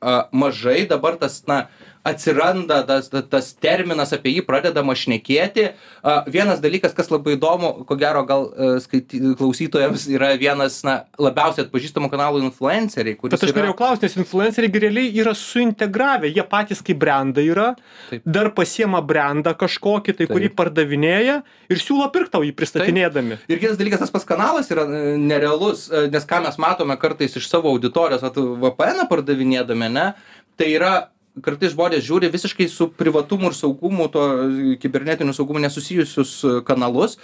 a, 0.00 0.28
mažai. 0.32 0.86
Dabar 0.88 1.16
tas 1.20 1.42
na 1.46 1.66
atsiranda 2.06 2.82
tas 2.86 3.10
tas 3.10 3.52
terminas 3.62 4.14
apie 4.16 4.36
jį 4.36 4.44
pradedama 4.46 4.94
šnekėti 4.98 5.68
a, 5.70 6.22
vienas 6.30 6.62
dalykas 6.64 6.94
kas 6.96 7.10
labai 7.12 7.36
įdomu 7.36 7.72
ko 7.88 7.98
gero 8.00 8.24
gal 8.28 8.48
a, 8.50 8.76
skaity 8.82 9.20
klausytojams 9.38 10.06
yra 10.12 10.32
vienas 10.40 10.78
na 10.86 10.98
labiausiai 11.20 11.66
atpažįstamų 11.66 12.10
kanalų 12.12 12.44
influenceriai 12.46 13.18
kuris 13.18 13.34
Bet 13.34 13.46
aš 13.46 13.52
yra 13.52 13.62
norėjau 13.62 13.78
klausti, 13.80 14.06
nes 14.06 14.18
influenceriai 14.22 14.72
gi 14.72 14.82
realiai 14.86 15.10
yra 15.22 15.34
suintegravę, 15.36 16.30
jie 16.32 16.44
patys 16.46 16.82
kaip 16.86 17.00
brandai 17.00 17.46
yra, 17.50 17.68
Taip. 18.10 18.24
dar 18.24 18.50
pasiema 18.56 19.02
brandą 19.04 19.54
kažkokį, 19.58 20.16
tai 20.20 20.28
kurį 20.30 20.50
Taip. 20.50 20.56
pardavinėja 20.60 21.40
ir 21.72 21.82
siūlo 21.82 22.08
pirktau 22.14 22.44
jį 22.46 22.54
pristatinėdami. 22.56 23.40
Ir 23.50 23.62
kitas 23.62 23.80
dalykas, 23.80 24.04
tas 24.04 24.14
pats 24.14 24.28
kanalas 24.28 24.70
yra 24.74 24.86
e, 24.86 25.02
nerealus, 25.20 25.86
e, 25.90 26.06
nes 26.12 26.28
ką 26.28 26.42
mes 26.46 26.58
matome 26.62 26.96
kartais 27.00 27.36
iš 27.38 27.50
savo 27.50 27.72
auditorijos, 27.74 28.24
at 28.26 28.38
VPN 28.38 29.06
pardavinėdami, 29.10 29.92
ne, 29.96 30.08
tai 30.56 30.72
yra 30.76 30.94
kartais 31.44 31.74
žmonės 31.74 32.04
žiūri 32.06 32.30
visiškai 32.32 32.66
su 32.70 32.88
privatumu 32.96 33.50
ir 33.50 33.56
saugumu, 33.56 34.08
to 34.12 34.22
e, 34.24 34.76
kibernetiniu 34.80 35.34
saugumu 35.36 35.60
nesusijusius 35.64 36.32
e, 36.44 36.54
kanalus. 36.66 37.18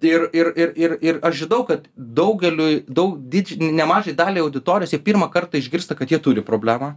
Ir, 0.00 0.26
ir, 0.32 0.52
ir, 0.56 0.74
ir, 0.76 0.96
ir 1.04 1.20
aš 1.26 1.42
žinau, 1.44 1.62
kad 1.68 1.86
daugeliu, 1.96 2.80
daug, 2.88 3.18
didž, 3.32 3.58
nemažai 3.60 4.16
daliai 4.18 4.44
auditorijos 4.44 4.94
jie 4.94 5.02
pirmą 5.04 5.28
kartą 5.32 5.60
išgirsta, 5.60 5.98
kad 5.98 6.10
jie 6.10 6.20
turi 6.22 6.44
problemą. 6.44 6.94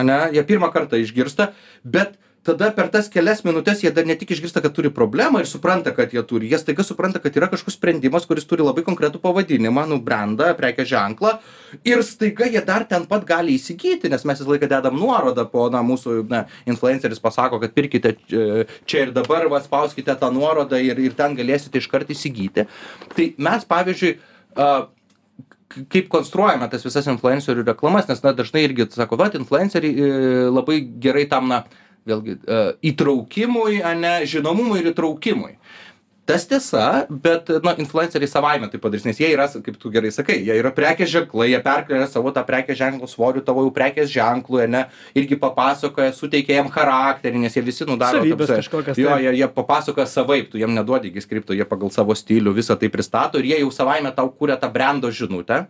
Ane? 0.00 0.18
Jie 0.34 0.42
pirmą 0.46 0.70
kartą 0.74 0.98
išgirsta, 1.02 1.52
bet 1.84 2.16
tada 2.44 2.70
per 2.76 2.90
tas 2.92 3.08
kelias 3.08 3.42
minutes 3.44 3.80
jie 3.82 3.90
dar 3.94 4.06
ne 4.06 4.16
tik 4.20 4.34
išgirsta, 4.36 4.60
kad 4.64 4.74
turi 4.76 4.90
problemą 4.92 5.40
ir 5.40 5.48
supranta, 5.48 5.94
kad 5.96 6.12
jie 6.12 6.22
turi, 6.28 6.50
jie 6.52 6.60
staiga 6.60 6.84
supranta, 6.84 7.20
kad 7.22 7.36
yra 7.36 7.48
kažkoks 7.52 7.78
sprendimas, 7.78 8.26
kuris 8.28 8.46
turi 8.48 8.64
labai 8.66 8.84
konkretų 8.86 9.20
pavadinimą, 9.22 9.86
nu, 9.90 10.00
brandą, 10.04 10.50
prekės 10.58 10.90
ženklą 10.92 11.38
ir 11.88 12.02
staiga 12.06 12.48
jie 12.50 12.62
dar 12.64 12.84
ten 12.88 13.06
pat 13.10 13.24
gali 13.28 13.56
įsigyti, 13.58 14.10
nes 14.12 14.26
mes 14.28 14.40
visą 14.40 14.52
laiką 14.52 14.68
dedam 14.70 14.98
nuorodą 15.00 15.46
po, 15.50 15.66
na, 15.72 15.80
mūsų, 15.86 16.18
na, 16.30 16.44
influenceris 16.70 17.22
pasako, 17.22 17.60
kad 17.62 17.74
pirkite 17.76 18.14
e, 18.14 18.66
čia 18.84 19.06
ir 19.06 19.14
dabar, 19.16 19.48
va, 19.52 19.62
spauskite 19.64 20.14
tą 20.20 20.30
nuorodą 20.34 20.80
ir, 20.82 21.00
ir 21.00 21.16
ten 21.16 21.36
galėsite 21.38 21.80
iškart 21.80 22.12
įsigyti. 22.14 22.68
Tai 23.14 23.30
mes, 23.48 23.64
pavyzdžiui, 23.70 24.12
a, 24.60 24.68
kaip 25.90 26.10
konstruojame 26.12 26.68
tas 26.70 26.84
visas 26.86 27.08
influencerių 27.10 27.64
reklamas, 27.66 28.06
nes, 28.10 28.20
na, 28.24 28.34
dažnai 28.36 28.66
irgi 28.68 28.86
sako, 28.94 29.18
va, 29.20 29.30
influenceriai 29.34 29.94
e, 29.94 30.12
labai 30.52 30.82
gerai 31.02 31.26
tam, 31.30 31.50
na, 31.50 31.64
vėlgi, 32.08 32.38
e, 32.44 32.60
įtraukimui, 32.92 33.80
ne, 34.00 34.14
žinomumui 34.28 34.82
ir 34.82 34.92
įtraukimui. 34.92 35.56
Tas 36.24 36.46
tiesa, 36.48 37.04
bet, 37.10 37.50
na, 37.60 37.74
influenceriai 37.76 38.28
savaime 38.30 38.70
tai 38.72 38.78
padarys, 38.80 39.02
nes 39.04 39.18
jie 39.20 39.28
yra, 39.34 39.44
kaip 39.44 39.74
tu 39.76 39.90
gerai 39.92 40.08
sakai, 40.14 40.38
jie 40.40 40.54
yra 40.56 40.70
prekės 40.72 41.10
ženklai, 41.12 41.50
jie 41.50 41.58
perkelia 41.60 42.06
savo 42.08 42.32
tą 42.32 42.40
prekės 42.48 42.78
ženklų 42.78 43.08
svorių 43.12 43.42
tavo 43.44 43.66
jau 43.66 43.72
prekės 43.76 44.08
ženklų, 44.08 44.62
ne, 44.72 44.86
irgi 45.20 45.36
papasakoja, 45.42 46.14
suteikia 46.16 46.62
jam 46.62 46.70
charakterį, 46.72 47.42
nes 47.44 47.58
jie 47.58 47.64
visi 47.66 47.84
nudaro. 47.84 48.22
Savybės 48.24 48.54
kažkokias, 48.54 49.02
Jo, 49.04 49.18
jie, 49.20 49.34
jie 49.36 49.50
papasakoja 49.52 50.08
savaip, 50.08 50.48
tu 50.48 50.62
jiem 50.62 50.72
neduodi 50.72 51.12
iki 51.12 51.20
skripto, 51.20 51.52
jie 51.52 51.68
pagal 51.68 51.92
savo 51.92 52.16
stilių 52.16 52.56
visą 52.56 52.78
tai 52.80 52.88
pristato 52.88 53.42
ir 53.42 53.50
jie 53.52 53.60
jau 53.60 53.68
savaime 53.76 54.14
tau 54.16 54.32
kūrė 54.32 54.56
tą 54.62 54.72
brendo 54.72 55.12
žinutę. 55.12 55.66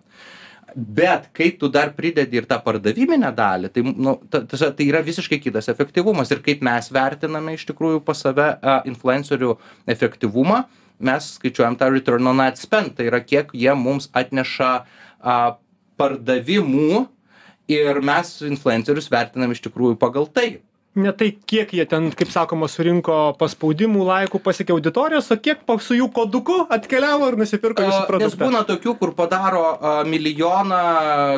Bet 0.75 1.29
kai 1.37 1.53
tu 1.59 1.69
dar 1.71 1.93
pridedi 1.95 2.41
ir 2.41 2.49
tą 2.51 2.59
pardaviminę 2.65 3.31
dalį, 3.37 3.71
tai, 3.71 3.85
nu, 3.87 4.17
ta, 4.31 4.41
ta, 4.43 4.71
tai 4.75 4.87
yra 4.89 5.05
visiškai 5.07 5.39
kitas 5.43 5.71
efektyvumas. 5.71 6.33
Ir 6.35 6.43
kaip 6.43 6.65
mes 6.67 6.91
vertiname 6.95 7.55
iš 7.55 7.67
tikrųjų 7.69 8.01
pas 8.07 8.25
save 8.27 8.49
influencerių 8.91 9.55
efektyvumą, 9.95 10.65
mes 11.05 11.29
skaičiuojam 11.39 11.79
tą 11.79 11.93
return 11.95 12.27
on 12.31 12.43
ad 12.43 12.59
spend, 12.59 12.97
tai 12.99 13.07
yra 13.11 13.23
kiek 13.23 13.55
jie 13.55 13.71
mums 13.79 14.11
atneša 14.15 14.73
a, 14.83 15.39
pardavimų 16.01 17.05
ir 17.71 18.03
mes 18.05 18.37
influencerius 18.45 19.11
vertinam 19.13 19.55
iš 19.55 19.63
tikrųjų 19.69 19.99
pagal 20.01 20.27
tai. 20.27 20.59
Ne 20.95 21.11
tai, 21.11 21.33
kiek 21.51 21.73
jie 21.75 21.83
ten, 21.91 22.05
kaip 22.15 22.29
sakoma, 22.31 22.69
surinko 22.71 23.33
paspaudimų, 23.41 24.05
laikų, 24.07 24.39
pasiekė 24.45 24.77
auditorijos, 24.77 25.27
o 25.35 25.37
kiek 25.43 25.65
pa- 25.67 25.75
su 25.83 25.97
jų 25.99 26.07
koduku 26.15 26.61
atkeliavo 26.71 27.27
ir 27.33 27.37
nusipirko 27.41 27.83
jūsų 27.83 27.97
A, 27.97 28.03
Nes 28.05 28.07
produktą. 28.07 28.45
būna 28.47 28.61
tokių, 28.69 28.93
kur 29.01 29.11
padaro 29.13 29.65
milijoną 30.07 30.79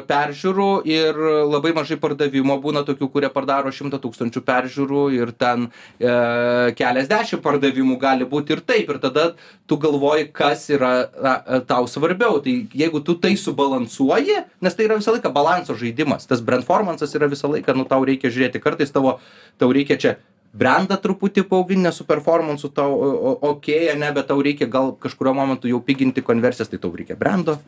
peržiūrų 0.07 0.69
ir 0.85 1.16
labai 1.49 1.73
mažai 1.73 1.97
pardavimo, 1.97 2.59
būna 2.61 2.85
tokių, 2.85 3.09
kurie 3.14 3.31
padaro 3.33 3.73
šimtą 3.73 3.97
tūkstančių 4.05 4.42
peržiūrų 4.45 5.07
ir 5.16 5.33
ten 5.33 5.71
e, 6.01 6.12
keliasdešimt 6.77 7.40
pardavimų 7.40 7.97
gali 7.99 8.29
būti 8.29 8.53
ir 8.53 8.61
taip. 8.61 8.92
Ir 8.92 8.99
tada 8.99 9.27
tu 9.66 9.79
galvoji, 9.81 10.29
kas 10.37 10.69
yra 10.69 11.09
na, 11.16 11.35
tau 11.64 11.88
svarbiau. 11.88 12.42
Tai 12.45 12.59
jeigu 12.77 13.01
tu 13.01 13.14
tai 13.16 13.33
subalansuoji, 13.40 14.37
nes 14.61 14.75
tai 14.77 14.85
yra 14.85 15.01
visą 15.01 15.16
laiką 15.16 15.33
balanso 15.33 15.73
žaidimas, 15.75 16.29
tas 16.29 16.45
brandformansas 16.45 17.16
yra 17.16 17.27
visą 17.33 17.49
laiką, 17.57 17.73
nu 17.75 17.88
tau 17.88 18.05
reikia 18.05 18.29
žiūrėti, 18.29 18.61
kartais 18.61 18.92
tavo, 18.92 19.16
tau 19.59 19.73
reikia 19.73 19.97
čia 19.97 20.12
brendą 20.52 20.98
truputį 21.00 21.46
paauginti, 21.48 21.82
nes 21.87 21.96
su 21.96 22.04
performansu 22.09 22.70
tau 22.74 22.92
o- 22.92 23.38
okei, 23.50 23.88
okay, 23.88 23.98
ne, 23.98 24.12
bet 24.12 24.28
tau 24.28 24.42
reikia 24.42 24.66
gal 24.70 24.92
kažkurio 25.00 25.35
momentu 25.35 25.68
jau 25.68 25.80
piginti 25.80 26.22
konversijas, 26.22 26.68
tai 26.68 26.78
tau 26.78 26.92
reikia 26.94 27.16
brendo. 27.16 27.59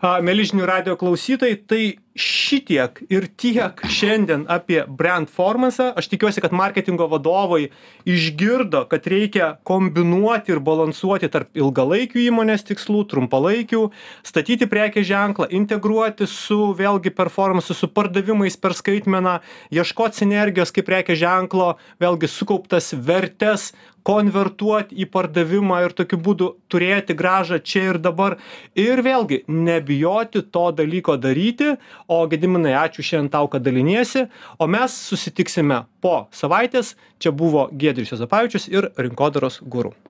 A, 0.00 0.18
Mėlyžinių 0.24 0.66
radio 0.68 0.96
klausytojai, 0.96 1.56
tai 1.68 1.82
šitiek 2.16 3.02
ir 3.12 3.26
tiek 3.36 3.80
šiandien 3.92 4.46
apie 4.48 4.78
brand 4.88 5.28
formansą. 5.28 5.90
Aš 6.00 6.08
tikiuosi, 6.08 6.40
kad 6.40 6.54
marketingo 6.56 7.04
vadovai 7.12 7.68
išgirdo, 8.08 8.86
kad 8.88 9.04
reikia 9.10 9.50
kombinuoti 9.68 10.54
ir 10.54 10.62
balansuoti 10.64 11.28
tarp 11.32 11.52
ilgalaikių 11.58 12.22
įmonės 12.24 12.64
tikslų, 12.70 13.04
trumpalaikių, 13.12 13.82
statyti 14.26 14.68
prekės 14.70 15.06
ženklą, 15.10 15.50
integruoti 15.60 16.28
su 16.30 16.72
vėlgi 16.78 17.12
performansu, 17.16 17.76
su 17.76 17.90
pardavimais 17.92 18.56
per 18.56 18.72
skaitmeną, 18.78 19.38
ieškoti 19.76 20.22
sinergijos 20.22 20.72
kaip 20.72 20.88
prekės 20.88 21.20
ženklo, 21.20 21.74
vėlgi 22.00 22.25
sukauptas 22.30 22.92
vertes 22.92 23.72
konvertuot 24.06 24.92
į 24.94 25.08
pardavimą 25.10 25.80
ir 25.86 25.94
tokiu 25.98 26.18
būdu 26.22 26.52
turėti 26.70 27.16
grąžą 27.18 27.58
čia 27.58 27.82
ir 27.90 27.98
dabar. 28.02 28.38
Ir 28.78 29.02
vėlgi, 29.02 29.42
nebijoti 29.50 30.44
to 30.54 30.68
dalyko 30.78 31.18
daryti. 31.18 31.74
O 32.06 32.22
Gediminai, 32.30 32.76
ačiū 32.84 33.02
šiandien 33.02 33.32
tau, 33.34 33.50
kad 33.50 33.66
daliniesi. 33.66 34.28
O 34.62 34.70
mes 34.70 34.94
susitiksime 35.10 35.84
po 36.04 36.16
savaitės. 36.30 36.94
Čia 37.18 37.34
buvo 37.34 37.66
Gedrius 37.72 38.14
Jozapavičius 38.14 38.70
ir 38.70 38.92
Rinkodaros 39.00 39.62
guru. 39.64 39.96